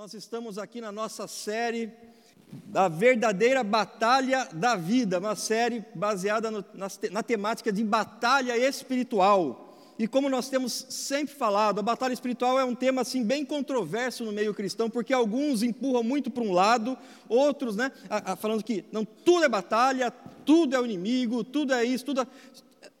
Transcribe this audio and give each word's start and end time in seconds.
Nós 0.00 0.14
estamos 0.14 0.56
aqui 0.56 0.80
na 0.80 0.90
nossa 0.90 1.28
série 1.28 1.90
da 2.68 2.88
verdadeira 2.88 3.62
batalha 3.62 4.48
da 4.50 4.74
vida, 4.74 5.18
uma 5.18 5.36
série 5.36 5.84
baseada 5.94 6.50
no, 6.50 6.64
na, 6.72 6.88
na, 7.10 7.22
temática 7.22 7.70
de 7.70 7.84
batalha 7.84 8.56
espiritual. 8.56 9.76
E 9.98 10.08
como 10.08 10.30
nós 10.30 10.48
temos 10.48 10.86
sempre 10.88 11.34
falado, 11.34 11.80
a 11.80 11.82
batalha 11.82 12.14
espiritual 12.14 12.58
é 12.58 12.64
um 12.64 12.74
tema 12.74 13.02
assim 13.02 13.22
bem 13.22 13.44
controverso 13.44 14.24
no 14.24 14.32
meio 14.32 14.54
cristão, 14.54 14.88
porque 14.88 15.12
alguns 15.12 15.62
empurram 15.62 16.02
muito 16.02 16.30
para 16.30 16.44
um 16.44 16.52
lado, 16.54 16.96
outros, 17.28 17.76
né, 17.76 17.92
a, 18.08 18.32
a, 18.32 18.36
falando 18.36 18.64
que 18.64 18.86
não 18.90 19.04
tudo 19.04 19.44
é 19.44 19.50
batalha, 19.50 20.10
tudo 20.46 20.74
é 20.74 20.80
o 20.80 20.86
inimigo, 20.86 21.44
tudo 21.44 21.74
é 21.74 21.84
isso, 21.84 22.06
tudo 22.06 22.22
é, 22.22 22.26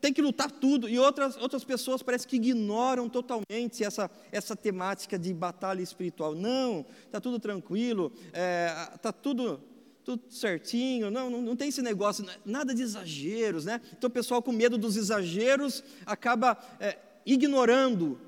tem 0.00 0.12
que 0.12 0.22
lutar 0.22 0.50
tudo, 0.50 0.88
e 0.88 0.98
outras, 0.98 1.36
outras 1.36 1.62
pessoas 1.62 2.02
parece 2.02 2.26
que 2.26 2.36
ignoram 2.36 3.08
totalmente 3.08 3.84
essa, 3.84 4.10
essa 4.32 4.56
temática 4.56 5.18
de 5.18 5.32
batalha 5.32 5.82
espiritual. 5.82 6.34
Não, 6.34 6.86
está 7.04 7.20
tudo 7.20 7.38
tranquilo, 7.38 8.12
está 8.26 8.38
é, 8.38 8.98
tá 9.02 9.12
tudo, 9.12 9.60
tudo 10.02 10.22
certinho, 10.30 11.10
não, 11.10 11.28
não, 11.28 11.42
não, 11.42 11.56
tem 11.56 11.68
esse 11.68 11.82
negócio, 11.82 12.24
nada 12.44 12.74
de 12.74 12.82
exageros, 12.82 13.64
né? 13.66 13.80
Então 13.96 14.08
o 14.08 14.12
pessoal 14.12 14.42
com 14.42 14.52
medo 14.52 14.78
dos 14.78 14.96
exageros 14.96 15.84
acaba 16.06 16.56
é, 16.80 16.96
ignorando 17.26 18.18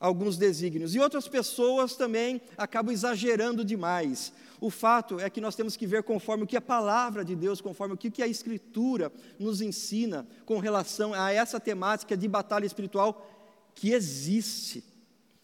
alguns 0.00 0.36
desígnios, 0.36 0.96
e 0.96 0.98
outras 0.98 1.28
pessoas 1.28 1.94
também 1.94 2.42
acabam 2.58 2.92
exagerando 2.92 3.64
demais. 3.64 4.32
O 4.62 4.70
fato 4.70 5.18
é 5.18 5.28
que 5.28 5.40
nós 5.40 5.56
temos 5.56 5.76
que 5.76 5.88
ver 5.88 6.04
conforme 6.04 6.44
o 6.44 6.46
que 6.46 6.56
a 6.56 6.60
palavra 6.60 7.24
de 7.24 7.34
Deus, 7.34 7.60
conforme 7.60 7.94
o 7.94 7.96
que 7.96 8.22
a 8.22 8.28
Escritura 8.28 9.12
nos 9.36 9.60
ensina 9.60 10.24
com 10.46 10.60
relação 10.60 11.12
a 11.12 11.32
essa 11.32 11.58
temática 11.58 12.16
de 12.16 12.28
batalha 12.28 12.64
espiritual 12.64 13.28
que 13.74 13.90
existe 13.92 14.84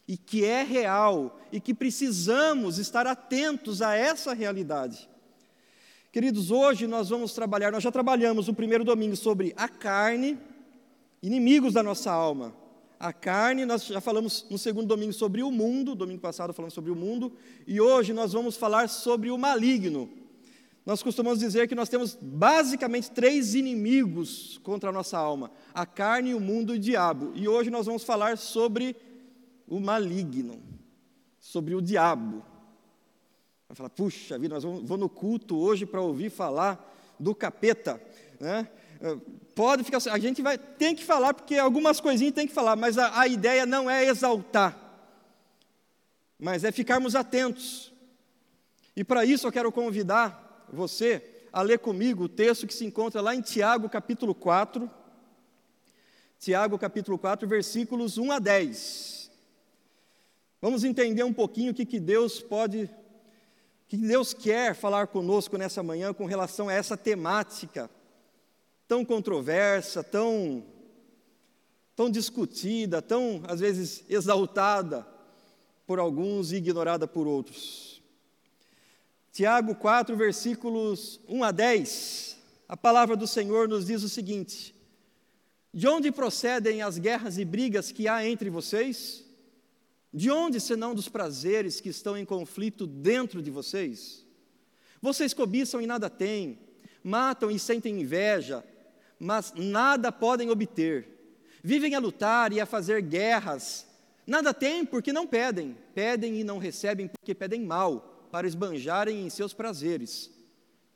e 0.06 0.16
que 0.16 0.44
é 0.44 0.62
real 0.62 1.36
e 1.50 1.58
que 1.58 1.74
precisamos 1.74 2.78
estar 2.78 3.08
atentos 3.08 3.82
a 3.82 3.92
essa 3.96 4.32
realidade. 4.32 5.10
Queridos, 6.12 6.52
hoje 6.52 6.86
nós 6.86 7.08
vamos 7.08 7.32
trabalhar, 7.32 7.72
nós 7.72 7.82
já 7.82 7.90
trabalhamos 7.90 8.46
no 8.46 8.54
primeiro 8.54 8.84
domingo 8.84 9.16
sobre 9.16 9.52
a 9.56 9.68
carne, 9.68 10.38
inimigos 11.20 11.74
da 11.74 11.82
nossa 11.82 12.12
alma 12.12 12.54
a 12.98 13.12
carne, 13.12 13.64
nós 13.64 13.86
já 13.86 14.00
falamos 14.00 14.46
no 14.50 14.58
segundo 14.58 14.88
domingo 14.88 15.12
sobre 15.12 15.42
o 15.42 15.50
mundo, 15.50 15.94
domingo 15.94 16.20
passado 16.20 16.52
falamos 16.52 16.74
sobre 16.74 16.90
o 16.90 16.96
mundo, 16.96 17.32
e 17.66 17.80
hoje 17.80 18.12
nós 18.12 18.32
vamos 18.32 18.56
falar 18.56 18.88
sobre 18.88 19.30
o 19.30 19.38
maligno. 19.38 20.10
Nós 20.84 21.02
costumamos 21.02 21.38
dizer 21.38 21.68
que 21.68 21.74
nós 21.74 21.88
temos 21.88 22.16
basicamente 22.20 23.10
três 23.10 23.54
inimigos 23.54 24.58
contra 24.64 24.88
a 24.88 24.92
nossa 24.92 25.18
alma: 25.18 25.50
a 25.74 25.84
carne, 25.84 26.34
o 26.34 26.40
mundo 26.40 26.74
e 26.74 26.78
o 26.78 26.80
diabo. 26.80 27.30
E 27.34 27.46
hoje 27.46 27.70
nós 27.70 27.86
vamos 27.86 28.04
falar 28.04 28.38
sobre 28.38 28.96
o 29.66 29.78
maligno, 29.78 30.62
sobre 31.38 31.74
o 31.74 31.82
diabo. 31.82 32.42
Vai 33.68 33.76
falar, 33.76 33.90
puxa 33.90 34.38
vida, 34.38 34.54
nós 34.54 34.64
vamos, 34.64 34.82
vou 34.82 34.96
no 34.96 35.10
culto 35.10 35.58
hoje 35.58 35.84
para 35.84 36.00
ouvir 36.00 36.30
falar 36.30 36.82
do 37.20 37.34
capeta, 37.34 38.00
né? 38.40 38.66
Pode 39.54 39.84
ficar, 39.84 39.98
a 40.10 40.18
gente 40.18 40.42
vai, 40.42 40.58
tem 40.58 40.94
que 40.94 41.04
falar, 41.04 41.34
porque 41.34 41.56
algumas 41.56 42.00
coisinhas 42.00 42.34
tem 42.34 42.46
que 42.46 42.54
falar, 42.54 42.76
mas 42.76 42.98
a, 42.98 43.20
a 43.20 43.28
ideia 43.28 43.64
não 43.64 43.88
é 43.88 44.04
exaltar, 44.04 44.76
mas 46.38 46.64
é 46.64 46.72
ficarmos 46.72 47.14
atentos. 47.14 47.92
E 48.96 49.04
para 49.04 49.24
isso 49.24 49.46
eu 49.46 49.52
quero 49.52 49.70
convidar 49.70 50.66
você 50.72 51.22
a 51.52 51.62
ler 51.62 51.78
comigo 51.78 52.24
o 52.24 52.28
texto 52.28 52.66
que 52.66 52.74
se 52.74 52.84
encontra 52.84 53.20
lá 53.20 53.34
em 53.34 53.40
Tiago 53.40 53.88
capítulo 53.88 54.34
4, 54.34 54.90
Tiago 56.38 56.78
capítulo 56.78 57.18
4, 57.18 57.48
versículos 57.48 58.18
1 58.18 58.32
a 58.32 58.38
10. 58.38 59.30
Vamos 60.60 60.82
entender 60.82 61.22
um 61.22 61.32
pouquinho 61.32 61.70
o 61.70 61.74
que, 61.74 61.86
que 61.86 62.00
Deus 62.00 62.40
pode, 62.40 62.84
o 62.84 63.88
que 63.88 63.96
Deus 63.96 64.34
quer 64.34 64.74
falar 64.74 65.06
conosco 65.06 65.56
nessa 65.56 65.82
manhã 65.82 66.12
com 66.12 66.26
relação 66.26 66.68
a 66.68 66.72
essa 66.72 66.96
temática 66.96 67.88
tão 68.88 69.04
controversa, 69.04 70.02
tão, 70.02 70.64
tão 71.94 72.10
discutida, 72.10 73.02
tão, 73.02 73.42
às 73.46 73.60
vezes, 73.60 74.02
exaltada 74.08 75.06
por 75.86 75.98
alguns 75.98 76.50
e 76.50 76.56
ignorada 76.56 77.06
por 77.06 77.26
outros. 77.26 78.02
Tiago 79.30 79.74
4, 79.74 80.16
versículos 80.16 81.20
1 81.28 81.44
a 81.44 81.50
10, 81.52 82.38
a 82.66 82.76
palavra 82.76 83.14
do 83.14 83.26
Senhor 83.26 83.68
nos 83.68 83.86
diz 83.86 84.02
o 84.02 84.08
seguinte: 84.08 84.74
De 85.72 85.86
onde 85.86 86.10
procedem 86.10 86.80
as 86.80 86.98
guerras 86.98 87.36
e 87.36 87.44
brigas 87.44 87.92
que 87.92 88.08
há 88.08 88.26
entre 88.26 88.48
vocês? 88.48 89.22
De 90.12 90.30
onde, 90.30 90.58
senão 90.58 90.94
dos 90.94 91.10
prazeres 91.10 91.78
que 91.78 91.90
estão 91.90 92.16
em 92.16 92.24
conflito 92.24 92.86
dentro 92.86 93.42
de 93.42 93.50
vocês? 93.50 94.24
Vocês 95.00 95.34
cobiçam 95.34 95.80
e 95.80 95.86
nada 95.86 96.08
têm, 96.08 96.58
matam 97.04 97.50
e 97.50 97.58
sentem 97.58 98.00
inveja, 98.00 98.64
mas 99.18 99.52
nada 99.56 100.12
podem 100.12 100.50
obter. 100.50 101.06
Vivem 101.62 101.94
a 101.94 101.98
lutar 101.98 102.52
e 102.52 102.60
a 102.60 102.66
fazer 102.66 103.02
guerras. 103.02 103.86
Nada 104.26 104.54
têm 104.54 104.84
porque 104.84 105.12
não 105.12 105.26
pedem. 105.26 105.76
Pedem 105.94 106.40
e 106.40 106.44
não 106.44 106.58
recebem 106.58 107.08
porque 107.08 107.34
pedem 107.34 107.62
mal, 107.62 108.28
para 108.30 108.46
esbanjarem 108.46 109.26
em 109.26 109.30
seus 109.30 109.52
prazeres. 109.52 110.30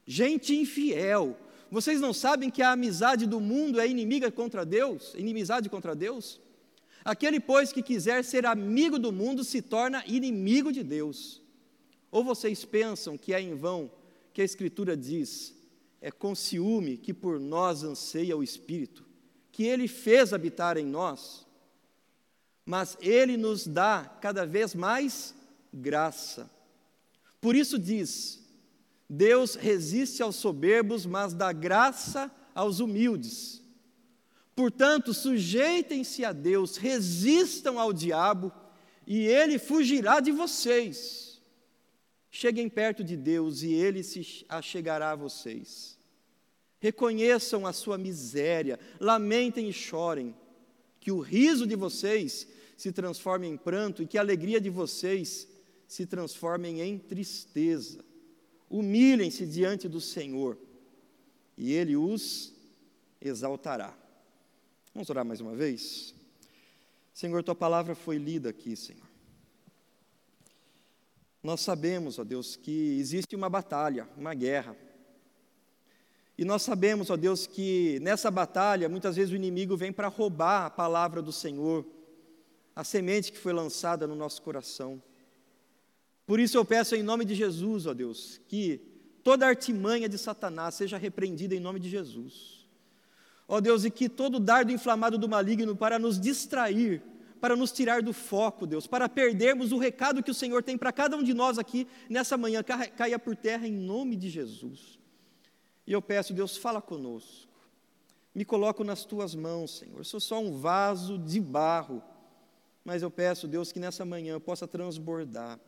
Gente 0.07 0.55
infiel. 0.55 1.37
Vocês 1.71 2.01
não 2.01 2.13
sabem 2.13 2.51
que 2.51 2.63
a 2.63 2.73
amizade 2.73 3.27
do 3.27 3.41
mundo 3.41 3.81
é 3.81 3.89
inimiga 3.89 4.31
contra 4.31 4.65
Deus? 4.65 5.15
Inimizade 5.15 5.69
contra 5.69 5.95
Deus? 5.95 6.41
Aquele, 7.05 7.41
pois, 7.41 7.73
que 7.73 7.83
quiser 7.83 8.23
ser 8.23 8.47
amigo 8.47 8.99
do 8.99 9.11
mundo 9.11 9.43
se 9.43 9.61
torna 9.61 10.05
inimigo 10.07 10.71
de 10.71 10.83
Deus. 10.83 11.43
Ou 12.11 12.23
vocês 12.23 12.65
pensam 12.65 13.17
que 13.17 13.33
é 13.33 13.41
em 13.41 13.55
vão 13.55 13.91
que 14.33 14.43
a 14.43 14.45
Escritura 14.45 14.97
diz: 14.97 15.55
é 16.03 16.11
com 16.11 16.35
ciúme 16.35 16.99
que 16.99 17.15
por 17.15 17.39
nós 17.39 17.85
anseia 17.85 18.37
o 18.37 18.43
Espírito, 18.43 19.05
que 19.53 19.63
Ele 19.63 19.87
fez 19.87 20.33
habitar 20.33 20.77
em 20.77 20.85
nós, 20.85 21.47
mas 22.67 22.99
Ele 23.01 23.37
nos 23.37 23.67
dá 23.69 24.19
cada 24.21 24.45
vez 24.45 24.75
mais 24.75 25.33
graça. 25.73 26.51
Por 27.41 27.55
isso 27.55 27.79
diz: 27.79 28.43
Deus 29.09 29.55
resiste 29.55 30.23
aos 30.23 30.37
soberbos, 30.37 31.07
mas 31.07 31.33
dá 31.33 31.53
graça 31.53 32.31
aos 32.53 32.81
humildes. 32.81 33.63
Portanto, 34.57 35.15
sujeitem-se 35.15 36.25
a 36.25 36.33
Deus, 36.33 36.77
resistam 36.77 37.79
ao 37.79 37.93
diabo, 37.93 38.53
e 39.07 39.21
ele 39.21 39.59
fugirá 39.59 40.21
de 40.21 40.31
vocês. 40.31 41.32
Cheguem 42.35 42.67
perto 42.67 43.05
de 43.05 43.15
Deus 43.15 43.63
e 43.63 43.75
Ele 43.75 44.03
se 44.03 44.47
achegará 44.49 45.11
a 45.11 45.15
vocês. 45.15 45.99
Reconheçam 46.81 47.67
a 47.67 47.75
sua 47.75 47.99
miséria, 47.99 48.81
lamentem 48.99 49.69
e 49.69 49.73
chorem, 49.73 50.35
que 50.99 51.13
o 51.13 51.21
riso 51.21 51.67
de 51.67 51.77
vocês 51.77 52.49
se 52.75 52.91
transforme 52.91 53.47
em 53.47 53.57
pranto 53.59 54.03
e 54.03 54.07
que 54.07 54.17
a 54.17 54.23
alegria 54.23 54.59
de 54.59 54.71
vocês 54.71 55.47
se 55.87 56.07
transforme 56.07 56.81
em 56.81 56.99
tristeza. 56.99 58.03
Humilhem-se 58.71 59.47
diante 59.47 59.87
do 59.87 60.01
Senhor 60.01 60.57
e 61.55 61.75
Ele 61.75 61.97
os 61.97 62.55
exaltará. 63.21 63.95
Vamos 64.95 65.11
orar 65.11 65.25
mais 65.25 65.43
uma 65.43 65.55
vez? 65.55 66.15
Senhor, 67.13 67.43
tua 67.43 67.55
palavra 67.55 67.95
foi 67.95 68.17
lida 68.17 68.49
aqui, 68.49 68.75
Senhor. 68.75 69.12
Nós 71.43 71.61
sabemos, 71.61 72.19
ó 72.21 72.25
Deus, 72.25 72.55
que 72.55 72.99
existe 72.99 73.35
uma 73.35 73.51
batalha, 73.51 74.09
uma 74.17 74.33
guerra. 74.33 74.77
E 76.39 76.45
nós 76.45 76.63
sabemos, 76.63 77.11
ó 77.11 77.17
Deus, 77.17 77.47
que 77.47 77.99
nessa 78.01 78.31
batalha, 78.31 78.89
muitas 78.89 79.17
vezes 79.17 79.33
o 79.33 79.37
inimigo 79.37 79.77
vem 79.77 79.93
para 79.93 80.07
roubar 80.07 80.67
a 80.67 80.71
palavra 80.71 81.21
do 81.21 81.33
Senhor, 81.33 81.85
a 82.77 82.85
semente 82.85 83.33
que 83.33 83.39
foi 83.39 83.53
lançada 83.53 84.07
no 84.07 84.15
nosso 84.15 84.41
coração. 84.41 85.03
Por 86.25 86.39
isso 86.39 86.57
eu 86.57 86.65
peço 86.65 86.95
em 86.95 87.03
nome 87.03 87.25
de 87.25 87.35
Jesus, 87.35 87.87
ó 87.87 87.93
Deus, 87.93 88.41
que 88.47 88.81
toda 89.25 89.47
artimanha 89.47 90.09
de 90.09 90.17
Satanás 90.19 90.77
seja 90.77 90.97
repreendida 90.97 91.55
em 91.55 91.61
nome 91.61 91.81
de 91.81 91.91
Jesus. 91.91 92.67
Ó 93.49 93.61
Deus, 93.61 93.85
e 93.85 93.91
que 93.91 94.09
todo 94.09 94.39
dardo 94.39 94.71
inflamado 94.71 95.19
do 95.19 95.29
maligno 95.29 95.75
para 95.75 95.99
nos 95.99 96.19
distrair 96.19 97.03
para 97.43 97.57
nos 97.57 97.73
tirar 97.73 98.03
do 98.03 98.13
foco, 98.13 98.69
Deus, 98.69 98.87
para 98.87 99.09
perdermos 99.09 99.73
o 99.73 99.77
recado 99.77 100.23
que 100.23 100.31
o 100.31 100.35
Senhor 100.35 100.63
tem 100.63 100.79
para 100.79 100.93
cada 100.93 101.17
um 101.17 101.25
de 101.25 101.35
nós 101.35 101.59
aqui 101.59 101.89
nessa 102.09 102.39
manhã, 102.39 102.63
caia 102.63 103.19
por 103.19 103.35
terra 103.35 103.67
em 103.67 103.73
nome 103.73 104.15
de 104.15 104.31
Jesus. 104.31 104.97
E 105.85 105.93
eu 105.93 106.01
peço, 106.01 106.33
Deus, 106.33 106.57
fala 106.57 106.81
conosco. 106.81 107.51
Me 108.33 108.45
coloco 108.45 108.85
nas 108.85 109.05
tuas 109.05 109.35
mãos, 109.35 109.77
Senhor. 109.77 109.99
Eu 109.99 110.05
sou 110.05 110.21
só 110.21 110.39
um 110.39 110.57
vaso 110.57 111.19
de 111.19 111.41
barro, 111.41 112.01
mas 112.85 113.03
eu 113.03 113.11
peço, 113.11 113.49
Deus, 113.49 113.73
que 113.73 113.81
nessa 113.81 114.05
manhã 114.05 114.35
eu 114.35 114.41
possa 114.41 114.69
transbordar, 114.69 115.59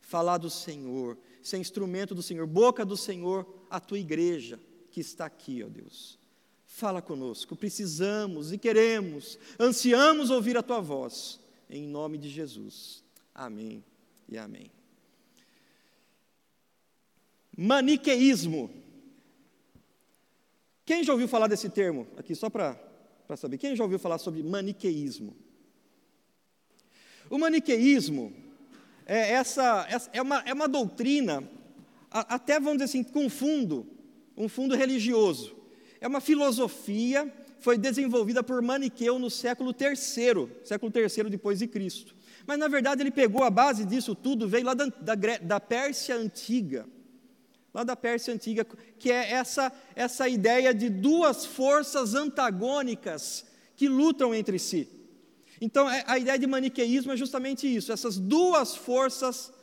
falar 0.00 0.38
do 0.38 0.48
Senhor, 0.48 1.18
ser 1.42 1.58
instrumento 1.58 2.14
do 2.14 2.22
Senhor, 2.22 2.46
boca 2.46 2.86
do 2.86 2.96
Senhor, 2.96 3.46
a 3.68 3.78
tua 3.78 3.98
igreja 3.98 4.58
que 4.90 5.00
está 5.00 5.26
aqui, 5.26 5.62
ó 5.62 5.68
Deus. 5.68 6.17
Fala 6.70 7.00
conosco, 7.00 7.56
precisamos 7.56 8.52
e 8.52 8.58
queremos, 8.58 9.38
ansiamos 9.58 10.28
ouvir 10.28 10.56
a 10.56 10.62
tua 10.62 10.80
voz, 10.80 11.40
em 11.68 11.88
nome 11.88 12.18
de 12.18 12.28
Jesus. 12.28 13.02
Amém 13.34 13.82
e 14.28 14.36
amém. 14.36 14.70
Maniqueísmo. 17.56 18.70
Quem 20.84 21.02
já 21.02 21.12
ouviu 21.12 21.26
falar 21.26 21.48
desse 21.48 21.70
termo? 21.70 22.06
Aqui, 22.18 22.34
só 22.34 22.50
para 22.50 22.78
saber. 23.36 23.56
Quem 23.58 23.74
já 23.74 23.82
ouviu 23.82 23.98
falar 23.98 24.18
sobre 24.18 24.42
maniqueísmo? 24.42 25.34
O 27.30 27.38
maniqueísmo 27.38 28.32
é, 29.06 29.32
essa, 29.32 29.88
é, 30.12 30.20
uma, 30.20 30.40
é 30.46 30.52
uma 30.52 30.68
doutrina, 30.68 31.50
até 32.10 32.60
vamos 32.60 32.74
dizer 32.74 32.84
assim, 32.84 33.02
com 33.02 33.28
fundo, 33.30 33.86
um 34.36 34.48
fundo 34.50 34.76
religioso. 34.76 35.57
É 36.00 36.06
uma 36.06 36.20
filosofia, 36.20 37.32
foi 37.58 37.76
desenvolvida 37.76 38.42
por 38.42 38.62
Maniqueu 38.62 39.18
no 39.18 39.30
século 39.30 39.74
III, 39.78 40.48
século 40.64 40.92
III 40.94 41.30
depois 41.30 41.58
de 41.58 41.66
Cristo. 41.66 42.14
Mas 42.46 42.58
na 42.58 42.68
verdade 42.68 43.02
ele 43.02 43.10
pegou 43.10 43.42
a 43.42 43.50
base 43.50 43.84
disso 43.84 44.14
tudo, 44.14 44.48
veio 44.48 44.64
lá 44.64 44.74
da, 44.74 44.86
da, 44.86 45.14
da 45.14 45.60
Pérsia 45.60 46.14
antiga 46.14 46.86
lá 47.72 47.84
da 47.84 47.94
Pérsia 47.94 48.34
Antiga, 48.34 48.66
que 48.98 49.10
é 49.10 49.32
essa, 49.32 49.72
essa 49.94 50.28
ideia 50.28 50.74
de 50.74 50.88
duas 50.88 51.46
forças 51.46 52.14
antagônicas 52.14 53.44
que 53.76 53.88
lutam 53.88 54.34
entre 54.34 54.58
si. 54.58 54.88
Então, 55.60 55.90
é, 55.90 56.04
a 56.06 56.18
ideia 56.18 56.38
de 56.38 56.46
maniqueísmo 56.46 57.12
é 57.12 57.16
justamente 57.16 57.72
isso, 57.72 57.92
essas 57.92 58.18
duas 58.18 58.74
forças 58.74 59.52
antagônicas 59.52 59.57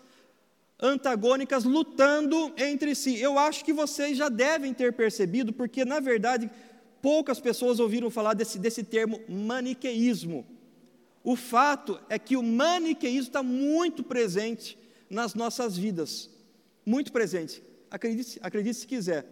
lutando 1.63 2.53
entre 2.57 2.93
si. 2.95 3.19
Eu 3.19 3.39
acho 3.39 3.63
que 3.63 3.71
vocês 3.71 4.17
já 4.17 4.29
devem 4.29 4.73
ter 4.73 4.93
percebido, 4.93 5.53
porque, 5.53 5.85
na 5.85 5.99
verdade, 5.99 6.49
poucas 7.01 7.39
pessoas 7.39 7.79
ouviram 7.79 8.09
falar 8.09 8.33
desse, 8.33 8.59
desse 8.59 8.83
termo 8.83 9.21
maniqueísmo. 9.29 10.45
O 11.23 11.35
fato 11.35 11.99
é 12.09 12.19
que 12.19 12.37
o 12.37 12.43
maniqueísmo 12.43 13.27
está 13.27 13.41
muito 13.41 14.03
presente 14.03 14.77
nas 15.09 15.33
nossas 15.33 15.77
vidas, 15.77 16.29
muito 16.85 17.11
presente. 17.11 17.63
Acredite, 17.89 18.39
acredite 18.41 18.77
se 18.77 18.87
quiser. 18.87 19.25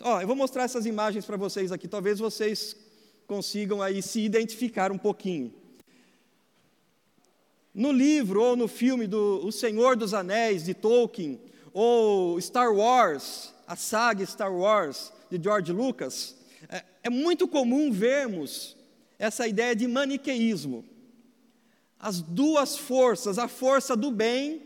Ó, 0.00 0.20
eu 0.20 0.26
vou 0.26 0.34
mostrar 0.34 0.64
essas 0.64 0.86
imagens 0.86 1.26
para 1.26 1.36
vocês 1.36 1.70
aqui, 1.70 1.86
talvez 1.86 2.18
vocês 2.18 2.74
consigam 3.26 3.82
aí 3.82 4.02
se 4.02 4.20
identificar 4.20 4.90
um 4.90 4.98
pouquinho. 4.98 5.52
No 7.74 7.90
livro 7.90 8.42
ou 8.42 8.54
no 8.54 8.68
filme 8.68 9.06
do 9.06 9.40
O 9.46 9.50
Senhor 9.50 9.96
dos 9.96 10.12
Anéis, 10.12 10.64
de 10.64 10.74
Tolkien, 10.74 11.40
ou 11.72 12.38
Star 12.38 12.70
Wars, 12.74 13.54
a 13.66 13.76
saga 13.76 14.26
Star 14.26 14.54
Wars, 14.54 15.10
de 15.30 15.42
George 15.42 15.72
Lucas, 15.72 16.36
é, 16.68 16.84
é 17.04 17.10
muito 17.10 17.48
comum 17.48 17.90
vermos 17.90 18.76
essa 19.18 19.48
ideia 19.48 19.74
de 19.74 19.88
maniqueísmo. 19.88 20.84
As 21.98 22.20
duas 22.20 22.76
forças, 22.76 23.38
a 23.38 23.48
força 23.48 23.96
do 23.96 24.10
bem 24.10 24.60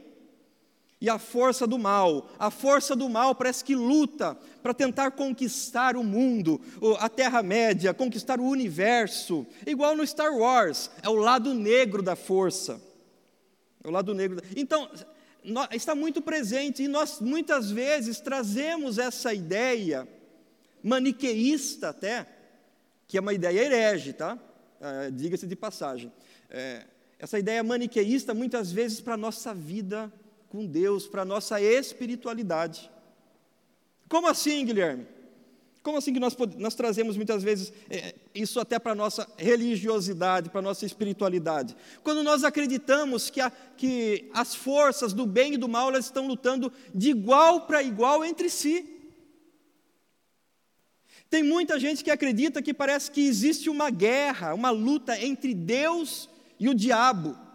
e 1.00 1.08
a 1.08 1.19
força 1.19 1.64
do 1.64 1.79
mal. 1.79 2.29
A 2.38 2.50
força 2.50 2.97
do 2.97 3.08
mal 3.08 3.35
parece 3.37 3.62
que 3.62 3.76
luta 3.76 4.37
para 4.62 4.75
tentar 4.75 5.12
conquistar 5.12 5.97
o 5.97 6.03
mundo, 6.03 6.61
a 6.99 7.08
Terra-média, 7.08 7.94
conquistar 7.94 8.41
o 8.41 8.49
universo. 8.49 9.47
Igual 9.64 9.94
no 9.94 10.05
Star 10.05 10.35
Wars, 10.35 10.91
é 11.03 11.08
o 11.08 11.14
lado 11.14 11.55
negro 11.55 12.03
da 12.03 12.17
força. 12.17 12.85
É 13.86 13.88
o 13.88 13.92
lado 13.92 14.12
negro. 14.12 14.42
Então, 14.56 14.90
está 15.70 15.94
muito 15.94 16.20
presente 16.20 16.82
e 16.82 16.88
nós 16.88 17.20
muitas 17.20 17.70
vezes 17.70 18.18
trazemos 18.18 18.98
essa 18.98 19.32
ideia 19.32 20.08
maniqueísta 20.82 21.90
até, 21.90 22.26
que 23.06 23.16
é 23.16 23.20
uma 23.20 23.32
ideia 23.32 23.60
herege, 23.60 24.12
tá? 24.12 24.36
É, 24.80 25.12
Diga-se 25.12 25.46
de 25.46 25.54
passagem. 25.54 26.12
É, 26.50 26.84
essa 27.16 27.38
ideia 27.38 27.62
maniqueísta 27.62 28.34
muitas 28.34 28.72
vezes 28.72 29.00
para 29.00 29.14
a 29.14 29.16
nossa 29.16 29.54
vida 29.54 30.12
com 30.48 30.66
Deus, 30.66 31.06
para 31.06 31.22
a 31.22 31.24
nossa 31.24 31.60
espiritualidade. 31.60 32.90
Como 34.08 34.26
assim, 34.26 34.64
Guilherme? 34.64 35.06
Como 35.86 35.98
assim 35.98 36.12
que 36.12 36.18
nós, 36.18 36.36
nós 36.58 36.74
trazemos 36.74 37.16
muitas 37.16 37.44
vezes 37.44 37.72
é, 37.88 38.12
isso 38.34 38.58
até 38.58 38.76
para 38.76 38.90
a 38.90 38.94
nossa 38.96 39.24
religiosidade, 39.38 40.50
para 40.50 40.58
a 40.58 40.62
nossa 40.62 40.84
espiritualidade? 40.84 41.76
Quando 42.02 42.24
nós 42.24 42.42
acreditamos 42.42 43.30
que, 43.30 43.40
a, 43.40 43.52
que 43.76 44.28
as 44.34 44.52
forças 44.52 45.12
do 45.12 45.24
bem 45.24 45.54
e 45.54 45.56
do 45.56 45.68
mal 45.68 45.90
elas 45.90 46.06
estão 46.06 46.26
lutando 46.26 46.72
de 46.92 47.10
igual 47.10 47.68
para 47.68 47.84
igual 47.84 48.24
entre 48.24 48.50
si. 48.50 48.84
Tem 51.30 51.44
muita 51.44 51.78
gente 51.78 52.02
que 52.02 52.10
acredita 52.10 52.60
que 52.60 52.74
parece 52.74 53.08
que 53.08 53.24
existe 53.24 53.70
uma 53.70 53.88
guerra, 53.88 54.54
uma 54.54 54.70
luta 54.70 55.16
entre 55.24 55.54
Deus 55.54 56.28
e 56.58 56.68
o 56.68 56.74
diabo. 56.74 57.45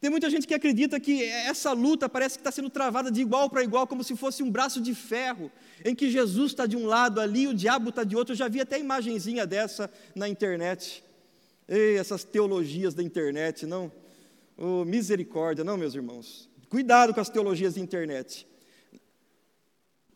Tem 0.00 0.10
muita 0.10 0.28
gente 0.28 0.46
que 0.46 0.54
acredita 0.54 0.98
que 0.98 1.22
essa 1.24 1.72
luta 1.72 2.08
parece 2.08 2.36
que 2.36 2.40
está 2.40 2.50
sendo 2.50 2.70
travada 2.70 3.10
de 3.10 3.20
igual 3.20 3.48
para 3.48 3.62
igual, 3.62 3.86
como 3.86 4.02
se 4.02 4.16
fosse 4.16 4.42
um 4.42 4.50
braço 4.50 4.80
de 4.80 4.94
ferro, 4.94 5.50
em 5.84 5.94
que 5.94 6.10
Jesus 6.10 6.52
está 6.52 6.66
de 6.66 6.76
um 6.76 6.86
lado 6.86 7.20
ali, 7.20 7.46
o 7.46 7.54
diabo 7.54 7.90
está 7.90 8.04
de 8.04 8.16
outro. 8.16 8.32
Eu 8.32 8.36
já 8.36 8.48
vi 8.48 8.60
até 8.60 8.78
imagenzinha 8.78 9.46
dessa 9.46 9.90
na 10.14 10.28
internet. 10.28 11.04
Ei, 11.68 11.96
essas 11.96 12.24
teologias 12.24 12.94
da 12.94 13.02
internet, 13.02 13.66
não? 13.66 13.90
Oh, 14.56 14.84
misericórdia, 14.84 15.64
não, 15.64 15.76
meus 15.76 15.94
irmãos. 15.94 16.48
Cuidado 16.68 17.14
com 17.14 17.20
as 17.20 17.28
teologias 17.28 17.74
da 17.74 17.80
internet. 17.80 18.46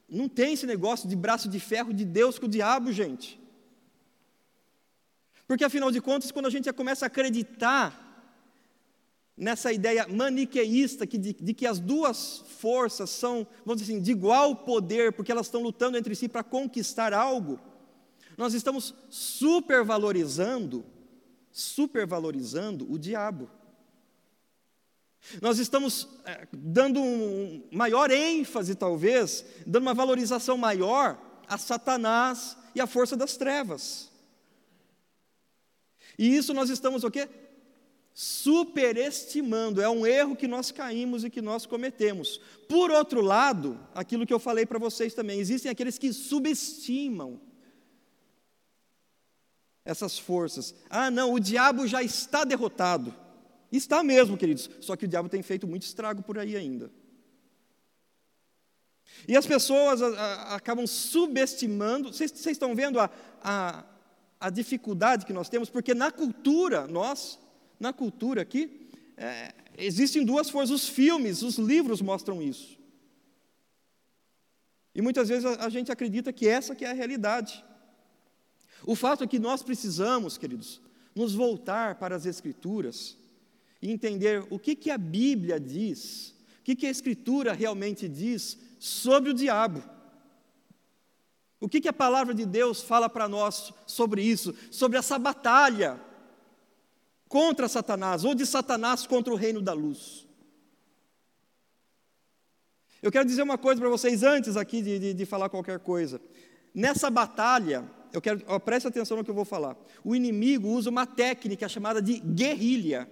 Não 0.08 0.28
tem 0.28 0.52
esse 0.54 0.66
negócio 0.66 1.08
de 1.08 1.16
braço 1.16 1.48
de 1.48 1.58
ferro 1.58 1.92
de 1.92 2.04
Deus 2.04 2.38
com 2.38 2.46
o 2.46 2.48
diabo, 2.48 2.92
gente. 2.92 3.40
Porque 5.46 5.64
afinal 5.64 5.90
de 5.90 6.00
contas, 6.00 6.30
quando 6.30 6.46
a 6.46 6.50
gente 6.50 6.72
começa 6.72 7.06
a 7.06 7.08
acreditar 7.08 8.05
nessa 9.36 9.72
ideia 9.72 10.06
maniqueísta 10.08 11.06
que 11.06 11.18
de, 11.18 11.34
de, 11.34 11.52
que 11.52 11.66
as 11.66 11.78
duas 11.78 12.42
forças 12.58 13.10
são, 13.10 13.46
vamos 13.64 13.82
dizer 13.82 13.92
assim, 13.92 14.02
de 14.02 14.10
igual 14.10 14.56
poder, 14.56 15.12
porque 15.12 15.30
elas 15.30 15.46
estão 15.46 15.62
lutando 15.62 15.98
entre 15.98 16.14
si 16.14 16.28
para 16.28 16.42
conquistar 16.42 17.12
algo, 17.12 17.60
nós 18.36 18.54
estamos 18.54 18.94
supervalorizando, 19.10 20.84
supervalorizando 21.50 22.90
o 22.90 22.98
diabo. 22.98 23.50
Nós 25.42 25.58
estamos 25.58 26.08
é, 26.24 26.46
dando 26.52 27.00
um 27.00 27.62
maior 27.72 28.10
ênfase, 28.10 28.74
talvez, 28.74 29.44
dando 29.66 29.82
uma 29.82 29.94
valorização 29.94 30.56
maior 30.56 31.20
a 31.48 31.58
Satanás 31.58 32.56
e 32.74 32.80
a 32.80 32.86
força 32.86 33.16
das 33.16 33.36
trevas. 33.36 34.10
E 36.18 36.34
isso 36.36 36.54
nós 36.54 36.70
estamos 36.70 37.04
o 37.04 37.10
quê? 37.10 37.28
Superestimando, 38.18 39.82
é 39.82 39.90
um 39.90 40.06
erro 40.06 40.34
que 40.34 40.48
nós 40.48 40.70
caímos 40.70 41.22
e 41.22 41.28
que 41.28 41.42
nós 41.42 41.66
cometemos. 41.66 42.40
Por 42.66 42.90
outro 42.90 43.20
lado, 43.20 43.78
aquilo 43.94 44.24
que 44.24 44.32
eu 44.32 44.38
falei 44.38 44.64
para 44.64 44.78
vocês 44.78 45.12
também, 45.12 45.38
existem 45.38 45.70
aqueles 45.70 45.98
que 45.98 46.10
subestimam 46.14 47.38
essas 49.84 50.18
forças. 50.18 50.74
Ah, 50.88 51.10
não, 51.10 51.34
o 51.34 51.38
diabo 51.38 51.86
já 51.86 52.02
está 52.02 52.42
derrotado. 52.42 53.14
Está 53.70 54.02
mesmo, 54.02 54.38
queridos, 54.38 54.70
só 54.80 54.96
que 54.96 55.04
o 55.04 55.08
diabo 55.08 55.28
tem 55.28 55.42
feito 55.42 55.66
muito 55.66 55.82
estrago 55.82 56.22
por 56.22 56.38
aí 56.38 56.56
ainda. 56.56 56.90
E 59.28 59.36
as 59.36 59.46
pessoas 59.46 60.00
a, 60.00 60.06
a, 60.06 60.54
acabam 60.54 60.86
subestimando, 60.86 62.10
vocês, 62.14 62.32
estão 62.46 62.74
vendo 62.74 62.98
a, 62.98 63.10
a, 63.42 63.84
a 64.40 64.48
dificuldade 64.48 65.26
que 65.26 65.34
nós 65.34 65.50
temos, 65.50 65.68
porque 65.68 65.92
na 65.92 66.10
cultura, 66.10 66.86
nós, 66.86 67.38
na 67.78 67.92
cultura 67.92 68.42
aqui, 68.42 68.88
é, 69.16 69.54
existem 69.78 70.24
duas 70.24 70.50
forças, 70.50 70.70
os 70.82 70.88
filmes, 70.88 71.42
os 71.42 71.56
livros 71.56 72.00
mostram 72.00 72.42
isso. 72.42 72.76
E 74.94 75.02
muitas 75.02 75.28
vezes 75.28 75.44
a, 75.44 75.68
gente 75.68 75.92
acredita 75.92 76.32
que 76.32 76.48
essa 76.48 76.74
que 76.74 76.84
é 76.84 76.90
a 76.90 76.94
realidade. 76.94 77.62
O 78.84 78.94
fato 78.94 79.24
é 79.24 79.26
que 79.26 79.38
nós 79.38 79.62
precisamos, 79.62 80.38
queridos, 80.38 80.80
nos 81.14 81.34
voltar 81.34 81.96
para 81.96 82.16
as 82.16 82.24
Escrituras 82.24 83.16
e 83.82 83.90
entender 83.90 84.46
o 84.48 84.58
que, 84.58 84.74
que 84.74 84.90
a 84.90 84.96
Bíblia 84.96 85.60
diz, 85.60 86.34
o 86.60 86.62
que, 86.64 86.74
que 86.74 86.86
a 86.86 86.90
Escritura 86.90 87.52
realmente 87.52 88.08
diz 88.08 88.58
sobre 88.78 89.30
o 89.30 89.34
diabo. 89.34 89.82
O 91.60 91.68
que, 91.68 91.80
que 91.80 91.88
a 91.88 91.92
palavra 91.92 92.34
de 92.34 92.46
Deus 92.46 92.82
fala 92.82 93.08
para 93.08 93.28
nós 93.28 93.72
sobre 93.86 94.22
isso, 94.22 94.54
sobre 94.70 94.98
essa 94.98 95.18
batalha 95.18 96.00
contra 97.28 97.68
Satanás, 97.68 98.24
ou 98.24 98.34
de 98.34 98.46
Satanás 98.46 99.06
contra 99.06 99.32
o 99.32 99.36
reino 99.36 99.60
da 99.60 99.72
luz. 99.72 100.26
Eu 103.02 103.12
quero 103.12 103.24
dizer 103.24 103.42
uma 103.42 103.58
coisa 103.58 103.80
para 103.80 103.90
vocês 103.90 104.22
antes 104.22 104.56
aqui 104.56 104.82
de, 104.82 104.98
de, 104.98 105.14
de, 105.14 105.26
falar 105.26 105.48
qualquer 105.48 105.78
coisa. 105.78 106.20
Nessa 106.74 107.10
batalha, 107.10 107.84
eu 108.12 108.20
quero, 108.20 108.42
ó, 108.46 108.58
preste 108.58 108.88
atenção 108.88 109.16
no 109.16 109.24
que 109.24 109.30
eu 109.30 109.34
vou 109.34 109.44
falar. 109.44 109.76
O 110.02 110.14
inimigo 110.14 110.68
usa 110.68 110.90
uma 110.90 111.06
técnica 111.06 111.68
chamada 111.68 112.00
de 112.00 112.18
guerrilha. 112.18 113.08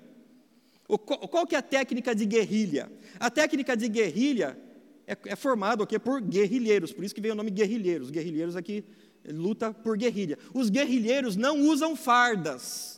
O, 0.89 0.99
qual 0.99 1.47
que 1.47 1.55
é 1.55 1.59
a 1.59 1.63
técnica 1.63 2.15
de 2.15 2.27
guerrilha? 2.27 2.91
A 3.21 3.31
técnica 3.31 3.77
de 3.77 3.89
guerrilha 3.89 4.59
é, 5.07 5.17
é 5.27 5.37
formada 5.37 5.83
okay, 5.83 5.99
por 5.99 6.21
guerrilheiros, 6.21 6.93
por 6.93 7.05
isso 7.05 7.15
que 7.15 7.21
veio 7.21 7.35
o 7.35 7.37
nome 7.37 7.51
guerrilheiros. 7.51 8.11
Guerrilheiros 8.11 8.57
aqui 8.57 8.85
luta 9.33 9.73
por 9.73 9.97
guerrilha. 9.97 10.39
Os 10.53 10.69
guerrilheiros 10.71 11.37
não 11.37 11.61
usam 11.61 11.97
fardas. 11.97 12.94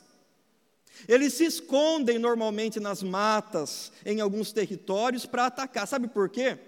Eles 1.09 1.35
se 1.35 1.45
escondem 1.45 2.19
normalmente 2.19 2.81
nas 2.81 3.03
matas, 3.03 3.93
em 4.05 4.21
alguns 4.21 4.53
territórios, 4.53 5.26
para 5.26 5.47
atacar. 5.47 5.87
Sabe 5.87 6.09
por 6.09 6.29
quê? 6.29 6.59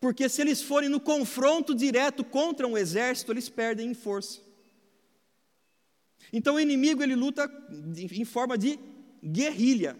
Porque 0.00 0.28
se 0.28 0.40
eles 0.40 0.62
forem 0.62 0.88
no 0.88 1.00
confronto 1.00 1.74
direto 1.74 2.22
contra 2.22 2.66
um 2.66 2.76
exército, 2.76 3.32
eles 3.32 3.48
perdem 3.48 3.90
em 3.90 3.94
força. 3.94 4.40
Então 6.32 6.56
o 6.56 6.60
inimigo 6.60 7.02
ele 7.02 7.14
luta 7.14 7.50
em 7.94 8.24
forma 8.24 8.56
de 8.56 8.78
guerrilha. 9.24 9.96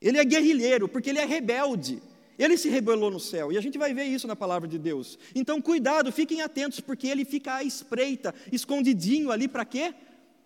Ele 0.00 0.18
é 0.18 0.24
guerrilheiro, 0.24 0.88
porque 0.88 1.10
ele 1.10 1.18
é 1.18 1.24
rebelde. 1.24 2.02
Ele 2.38 2.58
se 2.58 2.68
rebelou 2.68 3.10
no 3.10 3.18
céu, 3.18 3.50
e 3.50 3.56
a 3.56 3.62
gente 3.62 3.78
vai 3.78 3.94
ver 3.94 4.04
isso 4.04 4.26
na 4.26 4.36
palavra 4.36 4.68
de 4.68 4.78
Deus. 4.78 5.18
Então, 5.34 5.60
cuidado, 5.60 6.12
fiquem 6.12 6.42
atentos, 6.42 6.80
porque 6.80 7.06
ele 7.06 7.24
fica 7.24 7.54
à 7.54 7.64
espreita, 7.64 8.34
escondidinho 8.52 9.30
ali 9.30 9.48
para 9.48 9.64
quê? 9.64 9.94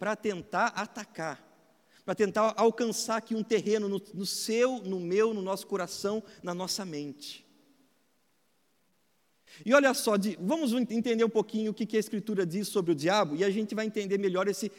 Para 0.01 0.17
tentar 0.17 0.69
atacar, 0.69 1.47
para 2.05 2.15
tentar 2.15 2.55
alcançar 2.57 3.19
aqui 3.19 3.35
um 3.35 3.45
terreno 3.45 3.87
no, 3.87 4.03
no 4.15 4.25
seu, 4.25 4.79
no 4.79 4.99
meu, 4.99 5.33
no 5.35 5.43
nosso 5.43 5.67
coração, 5.67 6.23
na 6.43 6.55
nossa 6.55 6.85
mente. 6.85 7.47
E 9.65 9.75
olha 9.75 9.93
só, 9.93 10.17
de, 10.17 10.39
vamos 10.41 10.73
entender 10.73 11.23
um 11.23 11.29
pouquinho 11.29 11.71
o 11.71 11.75
que, 11.75 11.85
que 11.85 11.99
a 11.99 12.01
Escritura 12.01 12.47
diz 12.47 12.69
sobre 12.69 12.93
o 12.93 12.95
diabo, 12.95 13.37
e 13.37 13.45
a 13.45 13.51
gente 13.51 13.75
vai 13.75 13.85
entender 13.85 14.17
melhor 14.17 14.49
esse, 14.49 14.73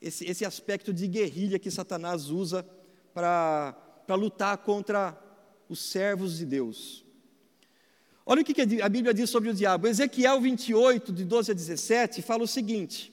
esse, 0.00 0.24
esse 0.24 0.44
aspecto 0.44 0.92
de 0.94 1.08
guerrilha 1.08 1.58
que 1.58 1.70
Satanás 1.70 2.30
usa 2.30 2.64
para 3.12 3.74
lutar 4.10 4.58
contra 4.58 5.20
os 5.68 5.80
servos 5.80 6.38
de 6.38 6.46
Deus. 6.46 7.04
Olha 8.24 8.42
o 8.42 8.44
que 8.44 8.80
a 8.80 8.88
Bíblia 8.88 9.12
diz 9.12 9.28
sobre 9.28 9.50
o 9.50 9.54
diabo. 9.54 9.88
Ezequiel 9.88 10.40
28, 10.40 11.12
de 11.12 11.24
12 11.24 11.50
a 11.50 11.54
17, 11.54 12.22
fala 12.22 12.44
o 12.44 12.48
seguinte: 12.48 13.11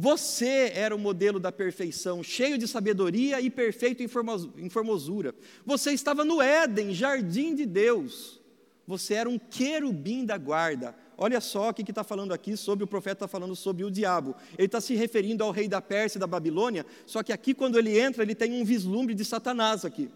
Você 0.00 0.70
era 0.76 0.94
o 0.94 0.98
modelo 0.98 1.40
da 1.40 1.50
perfeição, 1.50 2.22
cheio 2.22 2.56
de 2.56 2.68
sabedoria 2.68 3.40
e 3.40 3.50
perfeito 3.50 4.00
em 4.00 4.68
formosura. 4.70 5.34
Você 5.66 5.90
estava 5.90 6.24
no 6.24 6.40
Éden, 6.40 6.94
jardim 6.94 7.52
de 7.52 7.66
Deus. 7.66 8.40
Você 8.86 9.14
era 9.14 9.28
um 9.28 9.40
querubim 9.40 10.24
da 10.24 10.38
guarda. 10.38 10.94
Olha 11.16 11.40
só 11.40 11.70
o 11.70 11.74
que 11.74 11.82
está 11.82 12.04
falando 12.04 12.32
aqui 12.32 12.56
sobre 12.56 12.84
o 12.84 12.86
profeta 12.86 13.24
está 13.24 13.26
falando 13.26 13.56
sobre 13.56 13.82
o 13.82 13.90
diabo. 13.90 14.36
Ele 14.56 14.66
está 14.66 14.80
se 14.80 14.94
referindo 14.94 15.42
ao 15.42 15.50
rei 15.50 15.66
da 15.66 15.80
Pérsia 15.80 16.16
e 16.16 16.20
da 16.20 16.28
Babilônia, 16.28 16.86
só 17.04 17.20
que 17.24 17.32
aqui, 17.32 17.52
quando 17.52 17.76
ele 17.76 17.98
entra, 17.98 18.22
ele 18.22 18.36
tem 18.36 18.52
um 18.52 18.64
vislumbre 18.64 19.16
de 19.16 19.24
Satanás 19.24 19.84
aqui. 19.84 20.08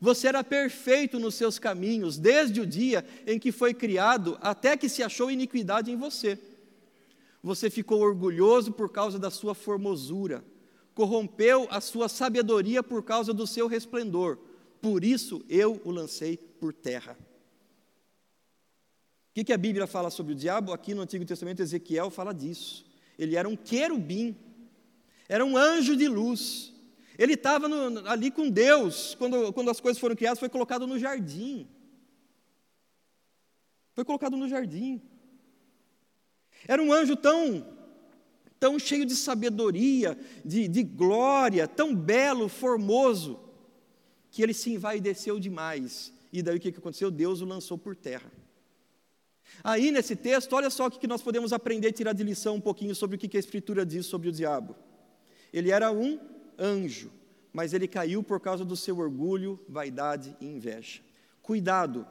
Você 0.00 0.28
era 0.28 0.42
perfeito 0.42 1.18
nos 1.18 1.34
seus 1.34 1.58
caminhos, 1.58 2.16
desde 2.16 2.58
o 2.58 2.66
dia 2.66 3.04
em 3.26 3.38
que 3.38 3.52
foi 3.52 3.74
criado 3.74 4.38
até 4.40 4.78
que 4.78 4.88
se 4.88 5.02
achou 5.02 5.30
iniquidade 5.30 5.90
em 5.90 5.96
você. 5.96 6.38
Você 7.42 7.70
ficou 7.70 8.00
orgulhoso 8.00 8.72
por 8.72 8.90
causa 8.90 9.18
da 9.18 9.30
sua 9.30 9.54
formosura, 9.54 10.44
corrompeu 10.94 11.66
a 11.70 11.80
sua 11.80 12.08
sabedoria 12.08 12.82
por 12.82 13.02
causa 13.02 13.32
do 13.32 13.46
seu 13.46 13.66
resplendor. 13.66 14.38
Por 14.80 15.04
isso 15.04 15.44
eu 15.48 15.80
o 15.84 15.90
lancei 15.90 16.36
por 16.36 16.72
terra. 16.72 17.16
O 19.30 19.32
que, 19.32 19.44
que 19.44 19.52
a 19.52 19.58
Bíblia 19.58 19.86
fala 19.86 20.10
sobre 20.10 20.32
o 20.32 20.36
diabo? 20.36 20.72
Aqui 20.72 20.92
no 20.92 21.02
Antigo 21.02 21.24
Testamento, 21.24 21.62
Ezequiel 21.62 22.10
fala 22.10 22.34
disso. 22.34 22.84
Ele 23.18 23.36
era 23.36 23.48
um 23.48 23.56
querubim, 23.56 24.36
era 25.28 25.44
um 25.44 25.56
anjo 25.56 25.96
de 25.96 26.08
luz. 26.08 26.72
Ele 27.16 27.34
estava 27.34 27.68
ali 28.06 28.30
com 28.30 28.50
Deus, 28.50 29.14
quando, 29.14 29.52
quando 29.52 29.70
as 29.70 29.78
coisas 29.78 30.00
foram 30.00 30.16
criadas, 30.16 30.40
foi 30.40 30.48
colocado 30.48 30.86
no 30.86 30.98
jardim. 30.98 31.68
Foi 33.94 34.04
colocado 34.04 34.36
no 34.36 34.48
jardim. 34.48 35.00
Era 36.70 36.80
um 36.80 36.92
anjo 36.92 37.16
tão, 37.16 37.66
tão 38.60 38.78
cheio 38.78 39.04
de 39.04 39.16
sabedoria, 39.16 40.16
de, 40.44 40.68
de 40.68 40.84
glória, 40.84 41.66
tão 41.66 41.92
belo, 41.92 42.48
formoso, 42.48 43.40
que 44.30 44.40
ele 44.40 44.54
se 44.54 44.70
envaideceu 44.70 45.40
demais. 45.40 46.12
E 46.32 46.40
daí 46.40 46.58
o 46.58 46.60
que 46.60 46.68
aconteceu? 46.68 47.10
Deus 47.10 47.40
o 47.40 47.44
lançou 47.44 47.76
por 47.76 47.96
terra. 47.96 48.30
Aí 49.64 49.90
nesse 49.90 50.14
texto, 50.14 50.52
olha 50.52 50.70
só 50.70 50.86
o 50.86 50.90
que 50.92 51.08
nós 51.08 51.20
podemos 51.20 51.52
aprender, 51.52 51.90
tirar 51.90 52.12
de 52.12 52.22
lição 52.22 52.54
um 52.54 52.60
pouquinho 52.60 52.94
sobre 52.94 53.16
o 53.16 53.18
que 53.18 53.36
a 53.36 53.40
Escritura 53.40 53.84
diz 53.84 54.06
sobre 54.06 54.28
o 54.28 54.32
diabo. 54.32 54.76
Ele 55.52 55.72
era 55.72 55.90
um 55.90 56.20
anjo, 56.56 57.10
mas 57.52 57.74
ele 57.74 57.88
caiu 57.88 58.22
por 58.22 58.38
causa 58.38 58.64
do 58.64 58.76
seu 58.76 58.96
orgulho, 58.96 59.58
vaidade 59.68 60.36
e 60.40 60.46
inveja. 60.46 61.00
Cuidado 61.42 62.06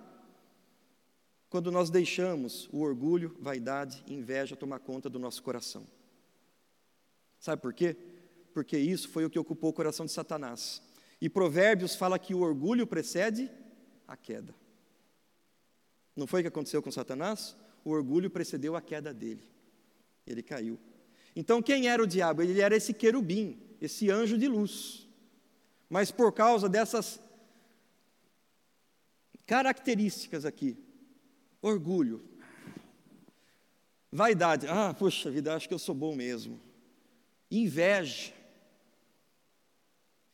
quando 1.49 1.71
nós 1.71 1.89
deixamos 1.89 2.69
o 2.71 2.81
orgulho, 2.81 3.35
vaidade 3.39 4.03
e 4.05 4.13
inveja 4.13 4.55
tomar 4.55 4.79
conta 4.79 5.09
do 5.09 5.17
nosso 5.17 5.41
coração. 5.41 5.85
Sabe 7.39 7.61
por 7.61 7.73
quê? 7.73 7.97
Porque 8.53 8.77
isso 8.77 9.09
foi 9.09 9.25
o 9.25 9.29
que 9.29 9.39
ocupou 9.39 9.71
o 9.71 9.73
coração 9.73 10.05
de 10.05 10.11
Satanás. 10.11 10.81
E 11.19 11.27
Provérbios 11.27 11.95
fala 11.95 12.19
que 12.19 12.35
o 12.35 12.41
orgulho 12.41 12.85
precede 12.85 13.49
a 14.07 14.15
queda. 14.15 14.53
Não 16.15 16.27
foi 16.27 16.41
o 16.41 16.43
que 16.43 16.49
aconteceu 16.49 16.81
com 16.81 16.91
Satanás? 16.91 17.55
O 17.83 17.91
orgulho 17.91 18.29
precedeu 18.29 18.75
a 18.75 18.81
queda 18.81 19.13
dele. 19.13 19.43
Ele 20.27 20.43
caiu. 20.43 20.79
Então, 21.35 21.61
quem 21.61 21.87
era 21.87 22.03
o 22.03 22.07
diabo? 22.07 22.41
Ele 22.41 22.59
era 22.61 22.75
esse 22.75 22.93
querubim, 22.93 23.59
esse 23.81 24.09
anjo 24.11 24.37
de 24.37 24.47
luz. 24.47 25.07
Mas 25.89 26.11
por 26.11 26.31
causa 26.33 26.69
dessas 26.69 27.19
características 29.45 30.45
aqui, 30.45 30.77
orgulho, 31.61 32.21
vaidade, 34.11 34.67
ah, 34.67 34.93
puxa 34.93 35.29
vida, 35.29 35.55
acho 35.55 35.67
que 35.67 35.73
eu 35.73 35.79
sou 35.79 35.95
bom 35.95 36.15
mesmo, 36.15 36.59
inveja. 37.49 38.33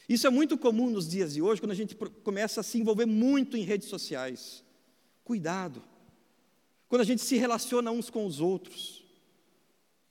Isso 0.07 0.27
é 0.27 0.29
muito 0.29 0.57
comum 0.57 0.89
nos 0.89 1.09
dias 1.09 1.33
de 1.33 1.41
hoje, 1.41 1.59
quando 1.59 1.71
a 1.71 1.75
gente 1.75 1.95
começa 1.95 2.61
a 2.61 2.63
se 2.63 2.77
envolver 2.77 3.05
muito 3.05 3.57
em 3.57 3.63
redes 3.63 3.87
sociais. 3.87 4.63
Cuidado. 5.23 5.81
Quando 6.87 7.01
a 7.01 7.05
gente 7.05 7.23
se 7.23 7.35
relaciona 7.37 7.89
uns 7.89 8.11
com 8.11 8.25
os 8.25 8.39
outros, 8.39 9.03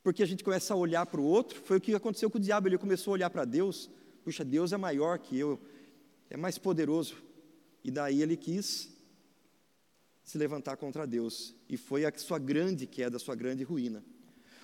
porque 0.02 0.22
a 0.22 0.26
gente 0.26 0.42
começa 0.42 0.74
a 0.74 0.76
olhar 0.76 1.06
para 1.06 1.20
o 1.20 1.24
outro, 1.24 1.60
foi 1.62 1.78
o 1.78 1.80
que 1.80 1.94
aconteceu 1.94 2.28
com 2.28 2.38
o 2.38 2.40
diabo, 2.40 2.68
ele 2.68 2.76
começou 2.76 3.12
a 3.12 3.14
olhar 3.14 3.30
para 3.30 3.44
Deus, 3.44 3.88
puxa, 4.24 4.44
Deus 4.44 4.72
é 4.72 4.76
maior 4.76 5.18
que 5.18 5.38
eu, 5.38 5.60
é 6.28 6.36
mais 6.36 6.58
poderoso. 6.58 7.16
E 7.84 7.90
daí 7.90 8.20
ele 8.20 8.36
quis 8.36 8.93
se 10.34 10.38
levantar 10.38 10.76
contra 10.76 11.06
Deus, 11.06 11.54
e 11.68 11.76
foi 11.76 12.04
a 12.04 12.12
sua 12.16 12.40
grande 12.40 12.88
queda, 12.88 13.18
a 13.18 13.20
sua 13.20 13.36
grande 13.36 13.62
ruína. 13.62 14.02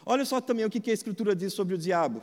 Olha 0.05 0.25
só 0.25 0.41
também 0.41 0.65
o 0.65 0.71
que 0.71 0.91
a 0.91 0.93
Escritura 0.93 1.33
diz 1.33 1.53
sobre 1.53 1.77
o 1.77 1.79
diabo. 1.79 2.21